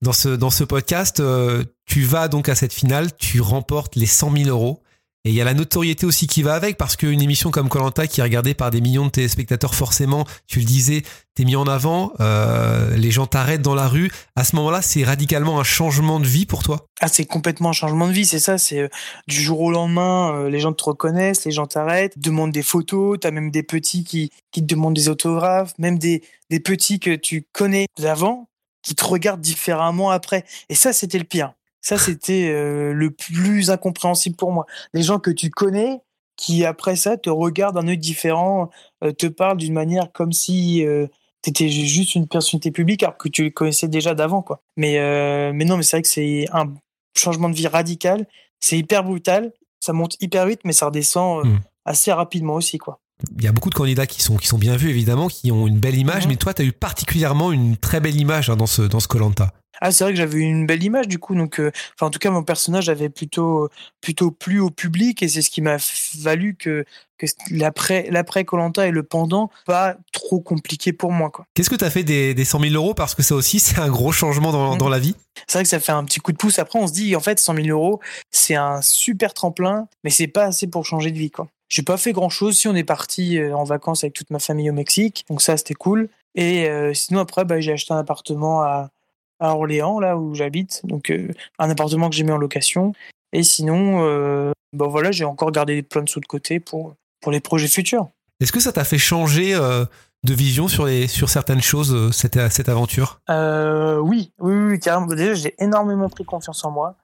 dans, 0.01 0.13
ce, 0.13 0.29
dans 0.29 0.49
ce 0.49 0.63
podcast. 0.63 1.19
Euh, 1.19 1.63
tu 1.85 2.01
vas 2.01 2.27
donc 2.27 2.49
à 2.49 2.55
cette 2.55 2.73
finale, 2.73 3.15
tu 3.17 3.39
remportes 3.39 3.95
les 3.95 4.07
100 4.07 4.35
000 4.35 4.49
euros. 4.49 4.81
Et 5.29 5.31
il 5.31 5.35
y 5.35 5.41
a 5.41 5.43
la 5.43 5.53
notoriété 5.53 6.07
aussi 6.07 6.25
qui 6.25 6.41
va 6.41 6.55
avec 6.55 6.75
parce 6.75 6.95
qu'une 6.95 7.21
émission 7.21 7.51
comme 7.51 7.69
Colanta 7.69 8.07
qui 8.07 8.19
est 8.19 8.23
regardée 8.23 8.55
par 8.55 8.71
des 8.71 8.81
millions 8.81 9.05
de 9.05 9.11
téléspectateurs, 9.11 9.75
forcément, 9.75 10.25
tu 10.47 10.57
le 10.57 10.65
disais, 10.65 11.03
t'es 11.35 11.43
mis 11.45 11.55
en 11.55 11.67
avant, 11.67 12.13
euh, 12.19 12.97
les 12.97 13.11
gens 13.11 13.27
t'arrêtent 13.27 13.61
dans 13.61 13.75
la 13.75 13.87
rue. 13.87 14.09
À 14.35 14.43
ce 14.43 14.55
moment-là, 14.55 14.81
c'est 14.81 15.03
radicalement 15.03 15.59
un 15.59 15.63
changement 15.63 16.19
de 16.19 16.25
vie 16.25 16.47
pour 16.47 16.63
toi? 16.63 16.87
Ah, 16.99 17.07
c'est 17.07 17.25
complètement 17.25 17.69
un 17.69 17.73
changement 17.73 18.07
de 18.07 18.11
vie, 18.11 18.25
c'est 18.25 18.39
ça. 18.39 18.57
C'est 18.57 18.79
euh, 18.79 18.87
du 19.27 19.39
jour 19.39 19.61
au 19.61 19.71
lendemain, 19.71 20.33
euh, 20.33 20.49
les 20.49 20.59
gens 20.59 20.73
te 20.73 20.83
reconnaissent, 20.83 21.45
les 21.45 21.51
gens 21.51 21.67
t'arrêtent, 21.67 22.15
te 22.15 22.19
demandent 22.21 22.51
des 22.51 22.63
photos. 22.63 23.19
T'as 23.21 23.29
même 23.29 23.51
des 23.51 23.61
petits 23.61 24.03
qui, 24.03 24.31
qui 24.51 24.61
te 24.61 24.65
demandent 24.65 24.95
des 24.95 25.09
autographes, 25.09 25.73
même 25.77 25.99
des, 25.99 26.23
des 26.49 26.59
petits 26.59 26.99
que 26.99 27.15
tu 27.15 27.45
connais 27.53 27.85
d'avant 27.99 28.49
qui 28.81 28.95
te 28.95 29.05
regardent 29.05 29.41
différemment 29.41 30.09
après. 30.09 30.43
Et 30.69 30.75
ça, 30.75 30.91
c'était 30.91 31.19
le 31.19 31.25
pire. 31.25 31.53
Ça, 31.81 31.97
c'était 31.97 32.49
euh, 32.49 32.93
le 32.93 33.11
plus 33.11 33.69
incompréhensible 33.71 34.35
pour 34.35 34.51
moi. 34.51 34.65
Les 34.93 35.01
gens 35.03 35.19
que 35.19 35.31
tu 35.31 35.49
connais 35.49 35.99
qui, 36.35 36.63
après 36.65 36.95
ça, 36.95 37.17
te 37.17 37.29
regardent 37.29 37.75
d'un 37.75 37.87
œil 37.87 37.97
différent, 37.97 38.69
euh, 39.03 39.11
te 39.11 39.27
parlent 39.27 39.57
d'une 39.57 39.73
manière 39.73 40.11
comme 40.13 40.31
si 40.31 40.85
euh, 40.85 41.07
t'étais 41.41 41.69
juste 41.69 42.15
une 42.15 42.27
personnalité 42.27 42.71
publique 42.71 43.03
alors 43.03 43.17
que 43.17 43.27
tu 43.29 43.43
les 43.43 43.51
connaissais 43.51 43.87
déjà 43.87 44.13
d'avant, 44.15 44.41
quoi. 44.41 44.61
Mais, 44.77 44.99
euh, 44.99 45.51
mais 45.53 45.65
non, 45.65 45.77
mais 45.77 45.83
c'est 45.83 45.97
vrai 45.97 46.01
que 46.01 46.07
c'est 46.07 46.45
un 46.53 46.73
changement 47.17 47.49
de 47.49 47.55
vie 47.55 47.67
radical. 47.67 48.25
C'est 48.61 48.77
hyper 48.77 49.03
brutal. 49.03 49.51
Ça 49.81 49.93
monte 49.93 50.15
hyper 50.21 50.45
vite, 50.45 50.61
mais 50.65 50.73
ça 50.73 50.87
redescend 50.87 51.45
euh, 51.45 51.49
Mm. 51.49 51.59
assez 51.85 52.11
rapidement 52.11 52.55
aussi, 52.55 52.77
quoi. 52.77 52.99
Il 53.37 53.43
y 53.43 53.47
a 53.47 53.51
beaucoup 53.51 53.69
de 53.69 53.75
candidats 53.75 54.07
qui 54.07 54.21
sont, 54.21 54.37
qui 54.37 54.47
sont 54.47 54.57
bien 54.57 54.77
vus, 54.77 54.89
évidemment, 54.89 55.27
qui 55.27 55.51
ont 55.51 55.67
une 55.67 55.79
belle 55.79 55.97
image, 55.97 56.23
Mhm. 56.23 56.29
mais 56.31 56.35
toi, 56.37 56.53
tu 56.53 56.61
as 56.61 56.65
eu 56.65 56.71
particulièrement 56.71 57.51
une 57.51 57.75
très 57.75 57.99
belle 57.99 58.15
image 58.17 58.49
hein, 58.49 58.55
dans 58.55 58.65
ce 58.67 58.81
dans 58.81 59.01
ce 59.01 59.09
Colanta. 59.09 59.51
Ah, 59.81 59.91
c'est 59.91 60.03
vrai 60.03 60.13
que 60.13 60.17
j'avais 60.17 60.39
une 60.39 60.65
belle 60.65 60.83
image 60.83 61.07
du 61.07 61.19
coup, 61.19 61.35
donc, 61.35 61.59
euh, 61.59 61.71
enfin, 61.95 62.07
en 62.07 62.09
tout 62.09 62.19
cas, 62.19 62.31
mon 62.31 62.43
personnage 62.43 62.89
avait 62.89 63.09
plutôt, 63.09 63.69
plutôt 64.01 64.31
plu 64.31 64.59
au 64.59 64.69
public 64.69 65.23
et 65.23 65.27
c'est 65.27 65.41
ce 65.41 65.49
qui 65.49 65.61
m'a 65.61 65.77
valu 66.17 66.55
que, 66.55 66.83
que 67.17 67.25
l'après, 67.51 68.45
Colanta 68.45 68.87
et 68.87 68.91
le 68.91 69.03
pendant 69.03 69.49
pas 69.65 69.95
trop 70.11 70.41
compliqué 70.41 70.91
pour 70.91 71.11
moi. 71.11 71.31
Qu'est-ce 71.53 71.69
que 71.69 71.75
tu 71.75 71.85
as 71.85 71.89
fait 71.89 72.03
des, 72.03 72.33
des 72.33 72.45
100 72.45 72.59
000 72.59 72.73
euros? 72.73 72.93
Parce 72.93 73.15
que 73.15 73.23
ça 73.23 73.35
aussi, 73.35 73.59
c'est 73.59 73.79
un 73.79 73.89
gros 73.89 74.11
changement 74.11 74.51
dans, 74.51 74.75
dans 74.75 74.89
la 74.89 74.99
vie. 74.99 75.15
C'est 75.47 75.59
vrai 75.59 75.63
que 75.63 75.69
ça 75.69 75.79
fait 75.79 75.91
un 75.91 76.03
petit 76.03 76.19
coup 76.19 76.31
de 76.31 76.37
pouce. 76.37 76.59
Après, 76.59 76.79
on 76.79 76.87
se 76.87 76.93
dit, 76.93 77.15
en 77.15 77.21
fait, 77.21 77.39
100 77.39 77.55
000 77.55 77.67
euros, 77.67 77.99
c'est 78.31 78.55
un 78.55 78.81
super 78.81 79.33
tremplin, 79.33 79.87
mais 80.03 80.09
c'est 80.09 80.27
pas 80.27 80.45
assez 80.45 80.67
pour 80.67 80.85
changer 80.85 81.11
de 81.11 81.17
vie, 81.17 81.31
quoi. 81.31 81.47
J'ai 81.69 81.83
pas 81.83 81.97
fait 81.97 82.13
grand 82.13 82.29
chose. 82.29 82.57
Si 82.57 82.67
on 82.67 82.75
est 82.75 82.83
parti 82.83 83.37
euh, 83.37 83.55
en 83.55 83.63
vacances 83.63 84.03
avec 84.03 84.15
toute 84.15 84.31
ma 84.31 84.39
famille 84.39 84.71
au 84.71 84.73
Mexique, 84.73 85.25
donc 85.29 85.41
ça, 85.41 85.55
c'était 85.55 85.75
cool. 85.75 86.09
Et 86.33 86.67
euh, 86.67 86.93
sinon, 86.93 87.19
après, 87.19 87.45
bah, 87.45 87.59
j'ai 87.59 87.73
acheté 87.73 87.93
un 87.93 87.99
appartement 87.99 88.61
à, 88.61 88.89
à 89.39 89.55
Orléans, 89.55 89.99
là 89.99 90.17
où 90.17 90.35
j'habite. 90.35 90.81
Donc, 90.83 91.11
euh, 91.11 91.29
un 91.57 91.69
appartement 91.69 92.09
que 92.09 92.15
j'ai 92.15 92.23
mis 92.23 92.31
en 92.31 92.37
location. 92.37 92.93
Et 93.33 93.43
sinon, 93.43 94.03
euh, 94.03 94.51
bah, 94.73 94.87
voilà, 94.87 95.11
j'ai 95.11 95.25
encore 95.25 95.51
gardé 95.51 95.81
plein 95.81 96.01
de 96.01 96.09
sous 96.09 96.19
de 96.19 96.25
côté 96.25 96.59
pour, 96.59 96.95
pour 97.21 97.31
les 97.31 97.39
projets 97.39 97.67
futurs. 97.67 98.09
Est-ce 98.39 98.51
que 98.51 98.59
ça 98.59 98.71
t'a 98.71 98.83
fait 98.83 98.97
changer 98.97 99.53
euh, 99.53 99.85
de 100.23 100.33
vision 100.33 100.67
sur, 100.67 100.85
les, 100.85 101.07
sur 101.07 101.29
certaines 101.29 101.61
choses, 101.61 102.11
cette, 102.11 102.39
cette 102.51 102.69
aventure? 102.69 103.21
Oui, 103.29 104.31
oui, 104.39 104.53
oui, 104.53 104.79
carrément. 104.79 105.07
Déjà, 105.07 105.33
j'ai 105.33 105.55
énormément 105.59 106.09
pris 106.09 106.25
confiance 106.25 106.63
en 106.63 106.71
moi 106.71 106.95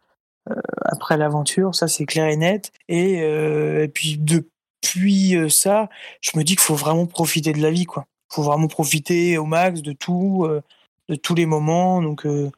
après 0.84 1.18
l'aventure, 1.18 1.74
ça 1.74 1.88
c'est 1.88 2.06
clair 2.06 2.28
et 2.28 2.38
net. 2.38 2.72
Et, 2.88 3.14
et 3.16 3.88
puis 3.88 4.18
depuis 4.20 5.36
ça, 5.50 5.90
je 6.22 6.38
me 6.38 6.44
dis 6.44 6.56
qu'il 6.56 6.64
faut 6.64 6.76
vraiment 6.76 7.08
profiter 7.08 7.52
de 7.52 7.62
la 7.62 7.72
vie, 7.72 7.86
quoi. 7.86 8.06
Faut 8.32 8.44
vraiment 8.44 8.68
profiter 8.68 9.40
au 9.40 9.46
max 9.46 9.82
de 9.82 9.92
tout, 9.92 10.48
de 11.10 11.16
tous 11.16 11.36
les 11.36 11.46
moments. 11.46 12.02
Donc, 12.02 12.26
euh, 12.26 12.50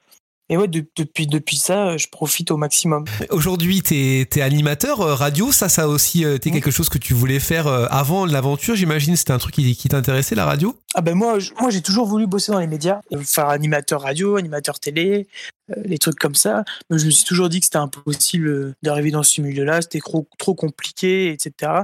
et 0.49 0.55
ouais, 0.55 0.69
de- 0.69 0.85
depuis 0.95 1.27
depuis 1.27 1.57
ça, 1.57 1.97
je 1.97 2.07
profite 2.07 2.51
au 2.51 2.57
maximum. 2.57 3.03
Aujourd'hui, 3.31 3.81
t'es 3.81 4.21
es 4.33 4.41
animateur 4.41 5.01
euh, 5.01 5.13
radio. 5.13 5.51
Ça, 5.51 5.67
ça 5.67 5.83
a 5.83 5.87
aussi 5.87 6.23
euh, 6.23 6.35
été 6.35 6.51
quelque 6.51 6.71
chose 6.71 6.87
que 6.87 6.97
tu 6.97 7.13
voulais 7.13 7.39
faire 7.39 7.67
euh, 7.67 7.85
avant 7.89 8.25
l'aventure. 8.25 8.75
J'imagine 8.75 9.17
c'était 9.17 9.33
un 9.33 9.39
truc 9.39 9.55
qui, 9.55 9.75
qui 9.75 9.89
t'intéressait, 9.89 10.35
la 10.35 10.45
radio? 10.45 10.73
Ah 10.95 11.01
ben 11.01 11.15
moi, 11.15 11.37
moi 11.59 11.69
j'ai 11.69 11.81
toujours 11.81 12.07
voulu 12.07 12.27
bosser 12.27 12.53
dans 12.53 12.59
les 12.59 12.67
médias, 12.67 13.01
Euh, 13.11 13.19
faire 13.25 13.49
animateur 13.49 14.01
radio, 14.01 14.37
animateur 14.37 14.79
télé, 14.79 15.27
euh, 15.75 15.81
des 15.83 15.97
trucs 15.97 16.17
comme 16.19 16.35
ça. 16.35 16.63
Mais 16.89 16.97
je 16.97 17.05
me 17.05 17.11
suis 17.11 17.25
toujours 17.25 17.49
dit 17.49 17.59
que 17.59 17.65
c'était 17.65 17.77
impossible 17.77 18.47
euh, 18.47 18.73
d'arriver 18.83 19.11
dans 19.11 19.23
ce 19.23 19.41
milieu-là, 19.41 19.81
c'était 19.81 19.99
trop, 19.99 20.27
trop 20.37 20.55
compliqué, 20.55 21.31
etc. 21.31 21.83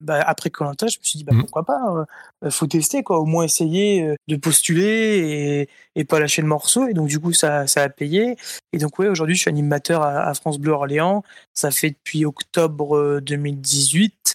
Bah, 0.00 0.20
après 0.26 0.50
Colanta, 0.50 0.86
je 0.88 0.98
me 0.98 1.04
suis 1.04 1.18
dit 1.18 1.24
bah, 1.24 1.32
Mhm. 1.34 1.40
pourquoi 1.42 1.64
pas, 1.64 2.06
euh, 2.44 2.50
faut 2.50 2.66
tester 2.66 3.02
quoi, 3.02 3.18
au 3.20 3.24
moins 3.24 3.44
essayer 3.44 4.02
euh, 4.02 4.14
de 4.28 4.36
postuler 4.36 5.66
et, 5.94 6.00
et 6.00 6.04
pas 6.04 6.20
lâcher 6.20 6.42
le 6.42 6.48
morceau. 6.48 6.86
Et 6.88 6.94
donc 6.94 7.08
du 7.08 7.18
coup 7.20 7.32
ça, 7.32 7.66
ça 7.66 7.82
a 7.82 7.88
payé. 7.88 8.36
Et 8.72 8.78
donc 8.78 8.98
ouais, 8.98 9.08
aujourd'hui 9.08 9.36
je 9.36 9.40
suis 9.42 9.48
animateur 9.50 10.02
à, 10.02 10.24
à 10.28 10.34
France 10.34 10.58
Bleu 10.58 10.72
Orléans. 10.72 11.22
Ça 11.54 11.70
fait 11.70 11.90
depuis 11.90 12.24
octobre 12.24 12.96
euh, 12.96 13.20
2018. 13.20 14.34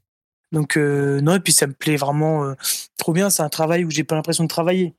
Donc 0.53 0.77
euh, 0.77 1.19
non 1.21 1.35
et 1.35 1.39
puis 1.41 1.51
ça 1.53 1.67
me 1.67 1.73
plaît 1.73 1.97
vraiment 1.97 2.45
euh, 2.45 2.53
trop 2.97 3.11
bien. 3.13 3.29
C'est 3.29 3.43
un 3.43 3.49
travail 3.49 3.83
où 3.83 3.91
j'ai 3.91 4.03
pas 4.05 4.15
l'impression 4.15 4.43
de 4.45 4.49
travailler. 4.49 4.93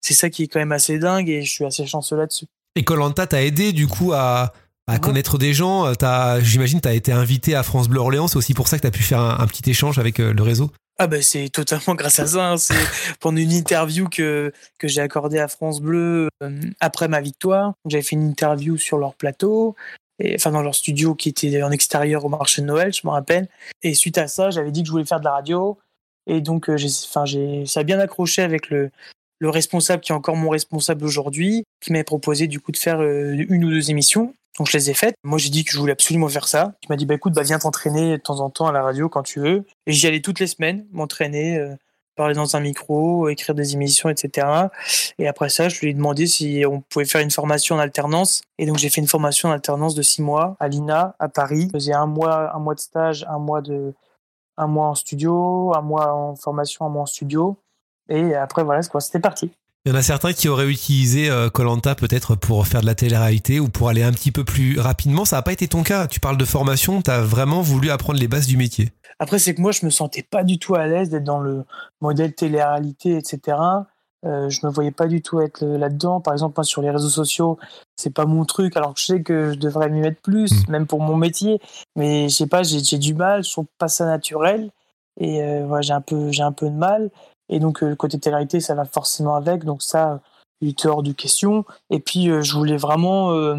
C'est 0.00 0.14
ça 0.14 0.30
qui 0.30 0.42
est 0.44 0.48
quand 0.48 0.58
même 0.60 0.72
assez 0.72 0.98
dingue 0.98 1.28
et 1.30 1.42
je 1.42 1.50
suis 1.50 1.64
assez 1.64 1.86
chanceux 1.86 2.16
là-dessus. 2.16 2.46
Et 2.76 2.84
Colanta 2.84 3.26
t'a 3.26 3.42
aidé 3.42 3.72
du 3.72 3.86
coup 3.86 4.12
à, 4.12 4.52
à 4.86 4.92
Ouais. 4.94 4.98
connaître 5.00 5.38
des 5.38 5.52
gens. 5.52 5.86
Euh, 5.86 5.94
T'as, 5.94 6.40
j'imagine, 6.40 6.80
t'as 6.80 6.94
été 6.94 7.12
invité 7.12 7.54
à 7.54 7.62
France 7.62 7.88
Bleu 7.88 8.00
Orléans. 8.00 8.28
C'est 8.28 8.36
aussi 8.36 8.54
pour 8.54 8.68
ça 8.68 8.78
que 8.78 8.82
t'as 8.82 8.90
pu 8.90 9.02
faire 9.02 9.20
un, 9.20 9.38
un 9.40 9.46
petit 9.46 9.68
échange 9.70 9.98
avec 9.98 10.20
euh, 10.20 10.32
le 10.32 10.42
réseau. 10.42 10.70
Ah 10.98 11.06
bah 11.06 11.22
c'est 11.22 11.48
totalement 11.48 11.94
grâce 11.96 12.18
à 12.18 12.26
ça. 12.26 12.50
hein. 12.52 12.56
C'est 12.58 12.74
pendant 13.20 13.38
une 13.38 13.52
interview 13.52 14.08
que, 14.08 14.52
que 14.78 14.88
j'ai 14.88 15.00
accordée 15.00 15.38
à 15.38 15.48
France 15.48 15.80
Bleu 15.80 16.28
euh, 16.42 16.60
après 16.80 17.08
ma 17.08 17.20
victoire. 17.20 17.72
J'avais 17.86 18.02
fait 18.02 18.16
une 18.16 18.28
interview 18.28 18.76
sur 18.76 18.98
leur 18.98 19.14
plateau, 19.14 19.74
et, 20.18 20.34
enfin 20.36 20.50
dans 20.52 20.62
leur 20.62 20.74
studio 20.74 21.14
qui 21.14 21.30
était 21.30 21.62
en 21.62 21.70
extérieur 21.70 22.24
au 22.24 22.28
marché 22.28 22.60
de 22.62 22.66
Noël, 22.66 22.92
je 22.92 23.00
me 23.04 23.10
rappelle. 23.10 23.48
Et 23.82 23.94
suite 23.94 24.18
à 24.18 24.28
ça, 24.28 24.50
j'avais 24.50 24.70
dit 24.70 24.82
que 24.82 24.86
je 24.86 24.92
voulais 24.92 25.04
faire 25.06 25.20
de 25.20 25.24
la 25.24 25.32
radio. 25.32 25.78
Et 26.26 26.40
donc 26.40 26.68
euh, 26.68 26.76
j'ai, 26.76 26.88
enfin 27.08 27.24
j'ai, 27.24 27.64
ça 27.66 27.80
a 27.80 27.82
bien 27.82 27.98
accroché 27.98 28.42
avec 28.42 28.68
le, 28.70 28.90
le 29.42 29.50
responsable 29.50 30.02
qui 30.02 30.12
est 30.12 30.14
encore 30.14 30.36
mon 30.36 30.50
responsable 30.50 31.04
aujourd'hui, 31.04 31.64
qui 31.80 31.90
m'avait 31.90 32.04
proposé 32.04 32.46
du 32.46 32.60
coup 32.60 32.70
de 32.70 32.76
faire 32.76 33.00
euh, 33.00 33.34
une 33.48 33.64
ou 33.64 33.70
deux 33.70 33.90
émissions. 33.90 34.34
Donc 34.56 34.68
je 34.68 34.76
les 34.76 34.88
ai 34.88 34.94
faites. 34.94 35.16
Moi 35.24 35.36
j'ai 35.36 35.50
dit 35.50 35.64
que 35.64 35.72
je 35.72 35.78
voulais 35.78 35.94
absolument 35.94 36.28
faire 36.28 36.46
ça. 36.46 36.74
Il 36.84 36.90
m'a 36.90 36.94
dit 36.96 37.06
bah 37.06 37.14
écoute 37.14 37.32
bah 37.32 37.42
viens 37.42 37.58
t'entraîner 37.58 38.12
de 38.12 38.22
temps 38.22 38.38
en 38.38 38.50
temps 38.50 38.68
à 38.68 38.72
la 38.72 38.82
radio 38.82 39.08
quand 39.08 39.24
tu 39.24 39.40
veux. 39.40 39.64
Et 39.88 39.92
j'y 39.92 40.06
allais 40.06 40.20
toutes 40.20 40.38
les 40.38 40.46
semaines 40.46 40.86
m'entraîner, 40.92 41.58
euh, 41.58 41.74
parler 42.14 42.34
dans 42.34 42.54
un 42.54 42.60
micro, 42.60 43.28
écrire 43.28 43.56
des 43.56 43.72
émissions, 43.72 44.08
etc. 44.10 44.46
Et 45.18 45.26
après 45.26 45.48
ça 45.48 45.68
je 45.68 45.80
lui 45.80 45.90
ai 45.90 45.94
demandé 45.94 46.28
si 46.28 46.62
on 46.64 46.80
pouvait 46.80 47.04
faire 47.04 47.20
une 47.20 47.32
formation 47.32 47.74
en 47.74 47.80
alternance. 47.80 48.42
Et 48.58 48.66
donc 48.66 48.78
j'ai 48.78 48.90
fait 48.90 49.00
une 49.00 49.08
formation 49.08 49.48
en 49.48 49.52
alternance 49.52 49.96
de 49.96 50.02
six 50.02 50.22
mois 50.22 50.56
à 50.60 50.68
l'INA 50.68 51.16
à 51.18 51.28
Paris. 51.28 51.66
Je 51.72 51.78
faisais 51.78 51.94
un 51.94 52.06
mois 52.06 52.54
un 52.54 52.60
mois 52.60 52.76
de 52.76 52.80
stage, 52.80 53.26
un 53.28 53.40
mois 53.40 53.60
de 53.60 53.92
un 54.56 54.68
mois 54.68 54.86
en 54.86 54.94
studio, 54.94 55.74
un 55.74 55.82
mois 55.82 56.12
en 56.14 56.36
formation, 56.36 56.86
un 56.86 56.90
mois 56.90 57.02
en 57.02 57.06
studio. 57.06 57.56
Et 58.08 58.34
après 58.34 58.64
voilà 58.64 58.82
c'était 58.82 59.20
parti. 59.20 59.50
Il 59.84 59.90
y 59.90 59.94
en 59.94 59.98
a 59.98 60.02
certains 60.02 60.32
qui 60.32 60.48
auraient 60.48 60.68
utilisé 60.68 61.28
Colanta 61.52 61.96
peut-être 61.96 62.36
pour 62.36 62.68
faire 62.68 62.82
de 62.82 62.86
la 62.86 62.94
télé-réalité 62.94 63.58
ou 63.58 63.68
pour 63.68 63.88
aller 63.88 64.04
un 64.04 64.12
petit 64.12 64.30
peu 64.30 64.44
plus 64.44 64.78
rapidement. 64.78 65.24
Ça 65.24 65.34
n'a 65.36 65.42
pas 65.42 65.52
été 65.52 65.66
ton 65.66 65.82
cas. 65.82 66.06
Tu 66.06 66.20
parles 66.20 66.36
de 66.36 66.44
formation, 66.44 67.02
tu 67.02 67.10
as 67.10 67.20
vraiment 67.20 67.62
voulu 67.62 67.90
apprendre 67.90 68.20
les 68.20 68.28
bases 68.28 68.46
du 68.46 68.56
métier. 68.56 68.92
Après, 69.18 69.40
c'est 69.40 69.56
que 69.56 69.60
moi, 69.60 69.72
je 69.72 69.84
me 69.84 69.90
sentais 69.90 70.22
pas 70.22 70.44
du 70.44 70.60
tout 70.60 70.76
à 70.76 70.86
l'aise 70.86 71.10
d'être 71.10 71.24
dans 71.24 71.40
le 71.40 71.64
modèle 72.00 72.32
télé-réalité, 72.32 73.16
etc. 73.16 73.56
Euh, 74.24 74.48
je 74.48 74.64
me 74.64 74.70
voyais 74.70 74.92
pas 74.92 75.08
du 75.08 75.20
tout 75.20 75.40
être 75.40 75.64
là-dedans. 75.66 76.20
Par 76.20 76.32
exemple, 76.32 76.54
moi, 76.56 76.64
sur 76.64 76.80
les 76.80 76.90
réseaux 76.90 77.08
sociaux, 77.08 77.58
c'est 77.96 78.14
pas 78.14 78.24
mon 78.24 78.44
truc. 78.44 78.76
Alors 78.76 78.94
que 78.94 79.00
je 79.00 79.06
sais 79.06 79.22
que 79.22 79.50
je 79.52 79.58
devrais 79.58 79.88
m'y 79.90 80.00
mettre 80.00 80.20
plus, 80.22 80.52
Mm. 80.52 80.70
même 80.70 80.86
pour 80.86 81.00
mon 81.00 81.16
métier. 81.16 81.60
Mais 81.96 82.28
je 82.28 82.34
sais 82.36 82.46
pas, 82.46 82.62
j'ai 82.62 82.98
du 82.98 83.14
mal. 83.14 83.42
Je 83.42 83.50
trouve 83.50 83.66
pas 83.78 83.88
ça 83.88 84.06
naturel. 84.06 84.70
Et 85.20 85.42
euh, 85.42 85.82
j'ai 85.82 85.92
un 85.92 86.00
peu, 86.00 86.30
j'ai 86.30 86.42
un 86.42 86.52
peu 86.52 86.66
de 86.70 86.76
mal. 86.76 87.10
Et 87.52 87.60
donc, 87.60 87.82
euh, 87.82 87.90
le 87.90 87.96
côté 87.96 88.18
télé-réalité, 88.18 88.60
ça 88.60 88.74
va 88.74 88.86
forcément 88.86 89.36
avec. 89.36 89.64
Donc 89.64 89.82
ça, 89.82 90.20
il 90.62 90.70
était 90.70 90.88
hors 90.88 91.02
de 91.02 91.12
question. 91.12 91.66
Et 91.90 92.00
puis, 92.00 92.30
euh, 92.30 92.40
je 92.40 92.54
voulais 92.54 92.78
vraiment 92.78 93.32
euh, 93.32 93.56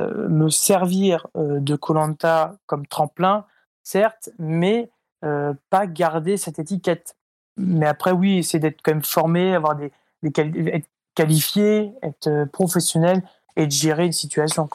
euh, 0.00 0.28
me 0.28 0.50
servir 0.50 1.26
euh, 1.36 1.58
de 1.58 1.74
Colanta 1.74 2.56
comme 2.66 2.86
tremplin, 2.86 3.44
certes, 3.82 4.30
mais 4.38 4.88
euh, 5.24 5.52
pas 5.70 5.86
garder 5.86 6.36
cette 6.36 6.60
étiquette. 6.60 7.16
Mais 7.56 7.86
après, 7.86 8.12
oui, 8.12 8.38
essayer 8.38 8.60
d'être 8.60 8.80
quand 8.82 8.92
même 8.92 9.04
formé, 9.04 9.54
avoir 9.54 9.74
des, 9.74 9.92
être 10.22 10.88
qualifié, 11.16 11.92
être 12.02 12.28
euh, 12.28 12.46
professionnel 12.46 13.22
et 13.56 13.66
de 13.66 13.72
gérer 13.72 14.06
une 14.06 14.12
situation. 14.12 14.68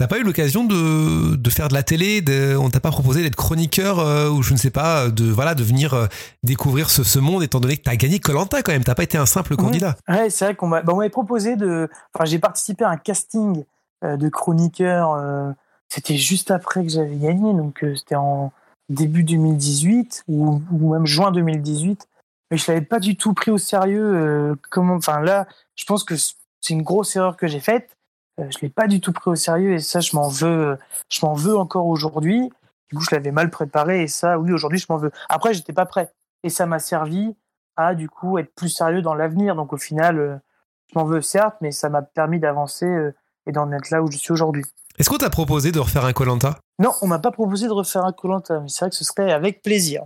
T'as 0.00 0.06
pas 0.06 0.16
eu 0.16 0.22
l'occasion 0.22 0.64
de, 0.64 1.36
de 1.36 1.50
faire 1.50 1.68
de 1.68 1.74
la 1.74 1.82
télé 1.82 2.22
de, 2.22 2.56
On 2.56 2.70
t'a 2.70 2.80
pas 2.80 2.90
proposé 2.90 3.22
d'être 3.22 3.36
chroniqueur 3.36 3.98
euh, 3.98 4.30
ou 4.30 4.42
je 4.42 4.54
ne 4.54 4.58
sais 4.58 4.70
pas, 4.70 5.10
de 5.10 5.26
voilà 5.26 5.54
de 5.54 5.62
venir 5.62 5.92
euh, 5.92 6.06
découvrir 6.42 6.88
ce, 6.88 7.04
ce 7.04 7.18
monde 7.18 7.42
étant 7.42 7.60
donné 7.60 7.76
que 7.76 7.82
t'as 7.82 7.96
gagné 7.96 8.18
Colanta 8.18 8.62
quand 8.62 8.72
même. 8.72 8.82
T'as 8.82 8.94
pas 8.94 9.02
été 9.02 9.18
un 9.18 9.26
simple 9.26 9.56
candidat. 9.56 9.96
Ouais, 10.08 10.30
c'est 10.30 10.46
vrai 10.46 10.54
qu'on 10.54 10.68
m'a 10.68 10.80
bah, 10.80 10.94
m'avait 10.94 11.10
proposé 11.10 11.54
de. 11.54 11.90
Enfin, 12.14 12.24
j'ai 12.24 12.38
participé 12.38 12.82
à 12.82 12.88
un 12.88 12.96
casting 12.96 13.62
euh, 14.02 14.16
de 14.16 14.30
chroniqueur. 14.30 15.54
c'était 15.90 16.16
juste 16.16 16.50
après 16.50 16.82
que 16.82 16.88
j'avais 16.88 17.16
gagné, 17.16 17.52
donc 17.52 17.84
c'était 17.94 18.16
en 18.16 18.54
début 18.88 19.22
2018 19.22 20.24
ou, 20.28 20.62
ou 20.72 20.94
même 20.94 21.04
juin 21.04 21.30
2018. 21.30 22.08
Mais 22.50 22.56
je 22.56 22.72
l'avais 22.72 22.86
pas 22.86 23.00
du 23.00 23.18
tout 23.18 23.34
pris 23.34 23.50
au 23.50 23.58
sérieux. 23.58 24.56
comment 24.70 24.94
Enfin 24.94 25.20
là, 25.20 25.46
je 25.76 25.84
pense 25.84 26.04
que 26.04 26.14
c'est 26.16 26.70
une 26.70 26.84
grosse 26.84 27.14
erreur 27.16 27.36
que 27.36 27.46
j'ai 27.46 27.60
faite. 27.60 27.98
Euh, 28.40 28.46
je 28.50 28.58
l'ai 28.62 28.68
pas 28.68 28.86
du 28.86 29.00
tout 29.00 29.12
pris 29.12 29.30
au 29.30 29.34
sérieux 29.34 29.74
et 29.74 29.78
ça, 29.78 30.00
je 30.00 30.14
m'en 30.16 30.28
veux. 30.28 30.78
Je 31.08 31.24
m'en 31.24 31.34
veux 31.34 31.56
encore 31.56 31.86
aujourd'hui. 31.86 32.50
Du 32.90 32.96
coup, 32.96 33.04
je 33.08 33.14
l'avais 33.14 33.30
mal 33.30 33.50
préparé 33.50 34.02
et 34.02 34.08
ça, 34.08 34.38
oui, 34.38 34.52
aujourd'hui, 34.52 34.78
je 34.78 34.86
m'en 34.88 34.96
veux. 34.96 35.12
Après, 35.28 35.54
j'étais 35.54 35.72
pas 35.72 35.86
prêt 35.86 36.12
et 36.42 36.50
ça 36.50 36.66
m'a 36.66 36.78
servi 36.78 37.34
à 37.76 37.94
du 37.94 38.08
coup 38.08 38.38
être 38.38 38.54
plus 38.54 38.68
sérieux 38.68 39.02
dans 39.02 39.14
l'avenir. 39.14 39.54
Donc 39.54 39.72
au 39.72 39.76
final, 39.76 40.18
euh, 40.18 40.36
je 40.92 40.98
m'en 40.98 41.04
veux 41.04 41.22
certes, 41.22 41.56
mais 41.60 41.72
ça 41.72 41.88
m'a 41.88 42.02
permis 42.02 42.40
d'avancer 42.40 42.86
euh, 42.86 43.14
et 43.46 43.52
d'en 43.52 43.70
être 43.72 43.90
là 43.90 44.02
où 44.02 44.10
je 44.10 44.18
suis 44.18 44.32
aujourd'hui. 44.32 44.64
Est-ce 44.98 45.08
qu'on 45.08 45.18
t'a 45.18 45.30
proposé 45.30 45.72
de 45.72 45.78
refaire 45.78 46.04
un 46.04 46.12
Colanta 46.12 46.58
Non, 46.78 46.90
on 47.00 47.06
m'a 47.06 47.18
pas 47.18 47.30
proposé 47.30 47.66
de 47.66 47.72
refaire 47.72 48.04
un 48.04 48.12
Colanta, 48.12 48.60
mais 48.60 48.68
c'est 48.68 48.80
vrai 48.80 48.90
que 48.90 48.96
ce 48.96 49.04
serait 49.04 49.32
avec 49.32 49.62
plaisir. 49.62 50.04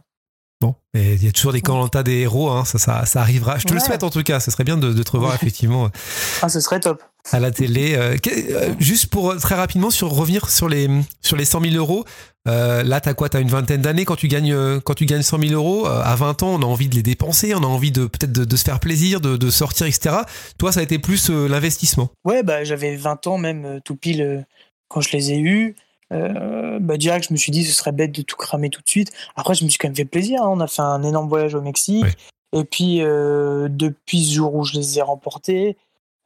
Bon, 0.65 0.75
il 0.95 1.23
y 1.23 1.29
a 1.29 1.33
toujours 1.33 1.53
des 1.53 1.61
Colanta 1.61 2.03
des 2.03 2.21
héros, 2.21 2.49
hein, 2.51 2.65
ça, 2.65 2.79
ça, 2.79 3.05
ça 3.05 3.21
arrivera. 3.21 3.59
Je 3.59 3.67
te 3.67 3.75
le 3.75 3.81
souhaite 3.81 4.03
en 4.03 4.09
tout 4.11 4.23
cas. 4.23 4.41
Ce 4.41 4.51
serait 4.51 4.65
bien 4.65 4.79
de, 4.79 4.93
de 4.95 5.03
te 5.03 5.11
revoir 5.13 5.35
effectivement 5.35 5.91
Ah, 6.43 6.49
ce 6.49 6.61
serait 6.61 6.81
top. 6.81 7.03
à 7.33 7.39
la 7.41 7.51
télé. 7.51 7.95
Euh, 7.97 8.17
euh, 8.27 8.73
juste 8.79 9.09
pour 9.09 9.33
euh, 9.33 9.37
très 9.37 9.57
rapidement 9.57 9.91
sur 9.91 10.09
revenir 10.11 10.49
sur 10.49 10.69
les 10.69 10.89
sur 11.21 11.37
les 11.37 11.45
100 11.45 11.61
000 11.61 11.75
euros. 11.75 12.05
Euh, 12.49 12.83
là, 12.83 13.01
t'as 13.01 13.13
quoi? 13.13 13.29
T'as 13.29 13.41
une 13.41 13.49
vingtaine 13.49 13.83
d'années 13.83 14.05
quand 14.07 14.17
tu 14.17 14.29
gagnes 14.29 14.81
quand 14.81 14.95
tu 14.95 15.05
gagnes 15.05 15.23
100 15.23 15.39
000 15.39 15.53
euros. 15.53 15.87
euh, 15.87 16.01
à 16.03 16.15
20 16.17 16.43
ans, 16.43 16.49
on 16.55 16.63
a 16.63 16.67
envie 16.67 16.89
de 16.89 16.95
les 16.95 17.03
dépenser, 17.03 17.55
on 17.55 17.63
a 17.63 17.67
envie 17.67 17.91
de 17.93 18.07
peut-être 18.07 18.33
de, 18.33 18.45
de 18.47 18.57
se 18.57 18.65
faire 18.65 18.81
plaisir, 18.81 19.21
de, 19.21 19.37
de 19.37 19.51
sortir, 19.51 19.87
etc. 19.87 20.17
Toi, 20.59 20.73
ça 20.73 20.81
a 20.81 20.83
été 20.83 20.99
plus 20.99 21.29
euh, 21.31 21.47
l'investissement. 21.47 22.09
Ouais, 22.25 22.43
bah, 22.43 22.65
j'avais 22.65 22.97
20 22.97 23.27
ans 23.27 23.37
même, 23.39 23.81
tout 23.85 23.97
pile, 23.97 24.47
quand 24.89 25.01
je 25.03 25.13
les 25.13 25.33
ai 25.33 25.39
eus. 25.41 25.75
Euh, 26.13 26.79
bah, 26.81 26.97
direct, 26.97 27.27
je 27.29 27.33
me 27.33 27.39
suis 27.39 27.53
dit, 27.53 27.65
ce 27.65 27.73
serait 27.73 27.93
bête 27.93 28.13
de 28.13 28.23
tout 28.23 28.37
cramer 28.37 28.71
tout 28.71 28.83
de 28.83 28.89
suite. 28.89 29.11
Après, 29.37 29.55
je 29.55 29.65
me 29.65 29.69
suis 29.69 29.79
quand 29.79 29.89
même 29.89 29.97
fait 29.97 30.05
plaisir. 30.05 30.43
hein. 30.43 30.49
On 30.51 30.61
a 30.61 30.67
fait 30.67 30.83
un 30.83 31.03
énorme 31.03 31.29
voyage 31.29 31.55
au 31.55 31.63
Mexique. 31.63 32.07
Et 32.53 32.65
puis, 32.65 33.03
euh, 33.03 33.69
depuis 33.69 34.25
ce 34.25 34.35
jour 34.35 34.55
où 34.55 34.65
je 34.65 34.75
les 34.75 34.99
ai 34.99 35.03
remportés, 35.03 35.77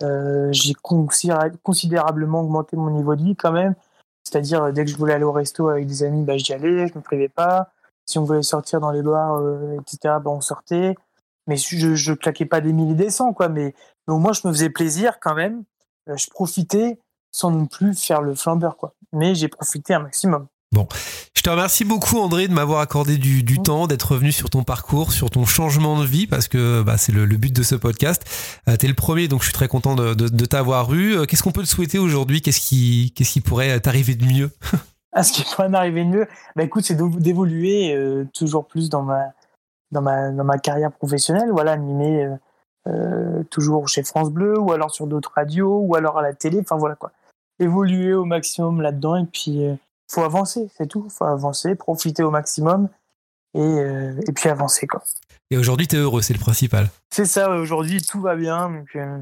euh, 0.02 0.48
j'ai 0.52 0.74
considéra- 0.74 1.50
considérablement 1.62 2.42
augmenté 2.42 2.76
mon 2.76 2.90
niveau 2.90 3.16
de 3.16 3.22
vie 3.22 3.36
quand 3.36 3.52
même. 3.52 3.74
C'est-à-dire, 4.24 4.64
euh, 4.64 4.72
dès 4.72 4.84
que 4.84 4.90
je 4.90 4.96
voulais 4.96 5.14
aller 5.14 5.24
au 5.24 5.32
resto 5.32 5.68
avec 5.68 5.86
des 5.86 6.02
amis, 6.02 6.22
bah, 6.22 6.36
j'y 6.36 6.52
allais, 6.52 6.86
je 6.86 6.94
me 6.94 7.00
privais 7.00 7.28
pas. 7.30 7.70
Si 8.04 8.18
on 8.18 8.24
voulait 8.24 8.42
sortir 8.42 8.80
dans 8.80 8.90
les 8.90 9.02
bars, 9.02 9.36
euh, 9.36 9.78
etc., 9.80 10.16
bah, 10.22 10.30
on 10.30 10.40
sortait. 10.40 10.94
Mais 11.46 11.56
je, 11.56 11.94
je 11.94 12.12
claquais 12.12 12.44
pas 12.44 12.60
des 12.60 12.74
milliers 12.74 12.94
des 12.94 13.10
cents, 13.10 13.32
quoi. 13.32 13.48
Mais, 13.48 13.74
mais 14.06 14.14
au 14.14 14.18
moins, 14.18 14.34
je 14.34 14.46
me 14.46 14.52
faisais 14.52 14.68
plaisir 14.68 15.18
quand 15.20 15.34
même. 15.34 15.64
Euh, 16.10 16.16
je 16.16 16.28
profitais 16.28 16.98
sans 17.30 17.50
non 17.50 17.66
plus 17.66 17.94
faire 17.98 18.22
le 18.22 18.34
flambeur, 18.34 18.76
quoi. 18.76 18.94
Mais 19.12 19.34
j'ai 19.34 19.48
profité 19.48 19.94
un 19.94 20.00
maximum. 20.00 20.46
Je 21.34 21.42
te 21.42 21.48
remercie 21.50 21.84
beaucoup 21.84 22.18
André 22.18 22.46
de 22.46 22.52
m'avoir 22.52 22.80
accordé 22.80 23.16
du, 23.16 23.42
du 23.42 23.58
Mm. 23.58 23.62
temps, 23.62 23.86
d'être 23.86 24.12
revenu 24.12 24.32
sur 24.32 24.50
ton 24.50 24.64
parcours, 24.64 25.12
sur 25.12 25.30
ton 25.30 25.46
changement 25.46 25.98
de 25.98 26.04
vie, 26.04 26.26
parce 26.26 26.46
que 26.46 26.82
bah, 26.82 26.98
c'est 26.98 27.12
le, 27.12 27.24
le 27.24 27.36
but 27.36 27.54
de 27.54 27.62
ce 27.62 27.74
podcast. 27.74 28.22
Euh, 28.68 28.76
T'es 28.76 28.86
le 28.86 28.94
premier, 28.94 29.28
donc 29.28 29.40
je 29.40 29.46
suis 29.46 29.54
très 29.54 29.68
content 29.68 29.94
de, 29.94 30.12
de- 30.14 30.28
de 30.28 30.44
t'avoir 30.44 30.92
eu. 30.92 31.16
Euh, 31.16 31.24
Qu'est-ce 31.24 31.42
qu'on 31.42 31.52
peut 31.52 31.62
te 31.62 31.68
souhaiter 31.68 31.98
aujourd'hui? 31.98 32.42
Qu'est-ce 32.42 32.60
qui, 32.60 33.12
qu'est-ce 33.16 33.32
qui 33.32 33.40
pourrait 33.40 33.80
t'arriver 33.80 34.14
de 34.14 34.24
mieux? 34.26 34.50
À 35.12 35.22
ce 35.24 35.32
qui 35.32 35.42
pourrait 35.44 35.70
m'arriver 35.70 36.04
de 36.04 36.10
mieux, 36.10 36.26
bah 36.54 36.64
écoute, 36.64 36.84
c'est 36.84 36.96
d'évoluer 37.18 37.94
euh, 37.94 38.24
toujours 38.34 38.66
plus 38.66 38.90
dans 38.90 39.02
ma, 39.02 39.22
dans 39.90 40.02
ma, 40.02 40.30
dans 40.30 40.44
ma 40.44 40.58
carrière 40.58 40.92
professionnelle. 40.92 41.48
Voilà, 41.50 41.72
animer 41.72 42.24
euh, 42.26 42.34
euh, 42.88 43.42
toujours 43.50 43.86
chez 43.88 44.02
France 44.02 44.30
Bleu, 44.30 44.58
ou 44.58 44.72
alors 44.72 44.90
sur 44.90 45.06
d'autres 45.06 45.32
radios, 45.34 45.80
ou 45.80 45.94
alors 45.94 46.18
à 46.18 46.22
la 46.22 46.32
télé. 46.32 46.60
Enfin 46.60 46.76
voilà 46.76 46.94
quoi. 46.94 47.12
Évoluer 47.60 48.14
au 48.14 48.24
maximum 48.24 48.80
là-dedans, 48.80 49.16
et 49.16 49.26
puis 49.26 49.64
euh, 49.66 49.74
faut 50.10 50.22
avancer, 50.22 50.68
c'est 50.76 50.86
tout. 50.86 51.08
Faut 51.10 51.24
avancer, 51.24 51.74
profiter 51.74 52.22
au 52.22 52.30
maximum, 52.30 52.88
et, 53.54 53.60
euh, 53.60 54.14
et 54.26 54.32
puis 54.32 54.48
avancer 54.48 54.86
quoi. 54.86 55.02
Et 55.50 55.56
aujourd'hui, 55.56 55.88
t'es 55.88 55.96
heureux, 55.96 56.20
c'est 56.22 56.34
le 56.34 56.38
principal. 56.38 56.88
C'est 57.10 57.24
ça, 57.24 57.50
aujourd'hui 57.50 58.02
tout 58.02 58.20
va 58.20 58.36
bien. 58.36 58.68
Donc, 58.70 58.88
euh, 58.96 59.18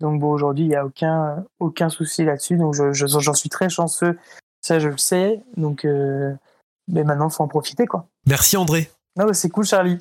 donc 0.00 0.20
bon, 0.20 0.30
aujourd'hui 0.32 0.64
il 0.64 0.68
n'y 0.68 0.76
a 0.76 0.84
aucun, 0.86 1.44
aucun 1.58 1.88
souci 1.88 2.24
là-dessus. 2.24 2.56
Donc 2.56 2.74
je- 2.74 2.92
je- 2.92 3.06
j'en 3.06 3.34
suis 3.34 3.50
très 3.50 3.68
chanceux, 3.68 4.18
ça 4.62 4.78
je 4.78 4.88
le 4.88 4.98
sais. 4.98 5.42
Donc 5.56 5.84
mais 5.84 7.04
maintenant 7.04 7.28
il 7.28 7.32
faut 7.32 7.44
en 7.44 7.48
profiter 7.48 7.86
quoi. 7.86 8.06
Merci 8.26 8.56
André. 8.56 8.90
Non, 9.16 9.26
mais 9.26 9.34
c'est 9.34 9.50
cool 9.50 9.64
Charlie. 9.64 9.98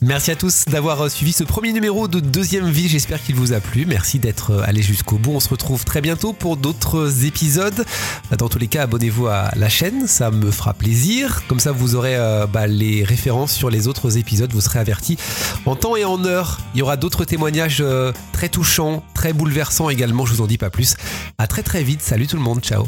Merci 0.00 0.30
à 0.30 0.36
tous 0.36 0.64
d'avoir 0.66 1.00
euh, 1.00 1.08
suivi 1.08 1.32
ce 1.32 1.42
premier 1.42 1.72
numéro 1.72 2.06
de 2.06 2.20
Deuxième 2.20 2.70
Vie. 2.70 2.88
J'espère 2.88 3.20
qu'il 3.20 3.34
vous 3.34 3.52
a 3.52 3.58
plu. 3.58 3.84
Merci 3.84 4.20
d'être 4.20 4.52
euh, 4.52 4.62
allé 4.64 4.80
jusqu'au 4.80 5.18
bout. 5.18 5.32
On 5.32 5.40
se 5.40 5.48
retrouve 5.48 5.84
très 5.84 6.00
bientôt 6.00 6.32
pour 6.32 6.56
d'autres 6.56 7.24
épisodes. 7.24 7.84
Dans 8.38 8.48
tous 8.48 8.60
les 8.60 8.68
cas, 8.68 8.82
abonnez-vous 8.82 9.26
à 9.26 9.50
la 9.56 9.68
chaîne. 9.68 10.06
Ça 10.06 10.30
me 10.30 10.52
fera 10.52 10.72
plaisir. 10.72 11.42
Comme 11.48 11.58
ça, 11.58 11.72
vous 11.72 11.96
aurez 11.96 12.14
euh, 12.14 12.46
bah, 12.46 12.68
les 12.68 13.02
références 13.02 13.52
sur 13.52 13.70
les 13.70 13.88
autres 13.88 14.18
épisodes. 14.18 14.52
Vous 14.52 14.60
serez 14.60 14.78
avertis 14.78 15.16
en 15.66 15.74
temps 15.74 15.96
et 15.96 16.04
en 16.04 16.24
heure. 16.24 16.60
Il 16.74 16.78
y 16.78 16.82
aura 16.82 16.96
d'autres 16.96 17.24
témoignages 17.24 17.82
très 18.32 18.48
touchants, 18.48 19.02
très 19.14 19.32
bouleversants 19.32 19.90
également. 19.90 20.26
Je 20.26 20.34
vous 20.34 20.42
en 20.42 20.46
dis 20.46 20.58
pas 20.58 20.70
plus. 20.70 20.94
À 21.38 21.48
très 21.48 21.64
très 21.64 21.82
vite. 21.82 22.02
Salut 22.02 22.28
tout 22.28 22.36
le 22.36 22.42
monde. 22.42 22.60
Ciao. 22.60 22.86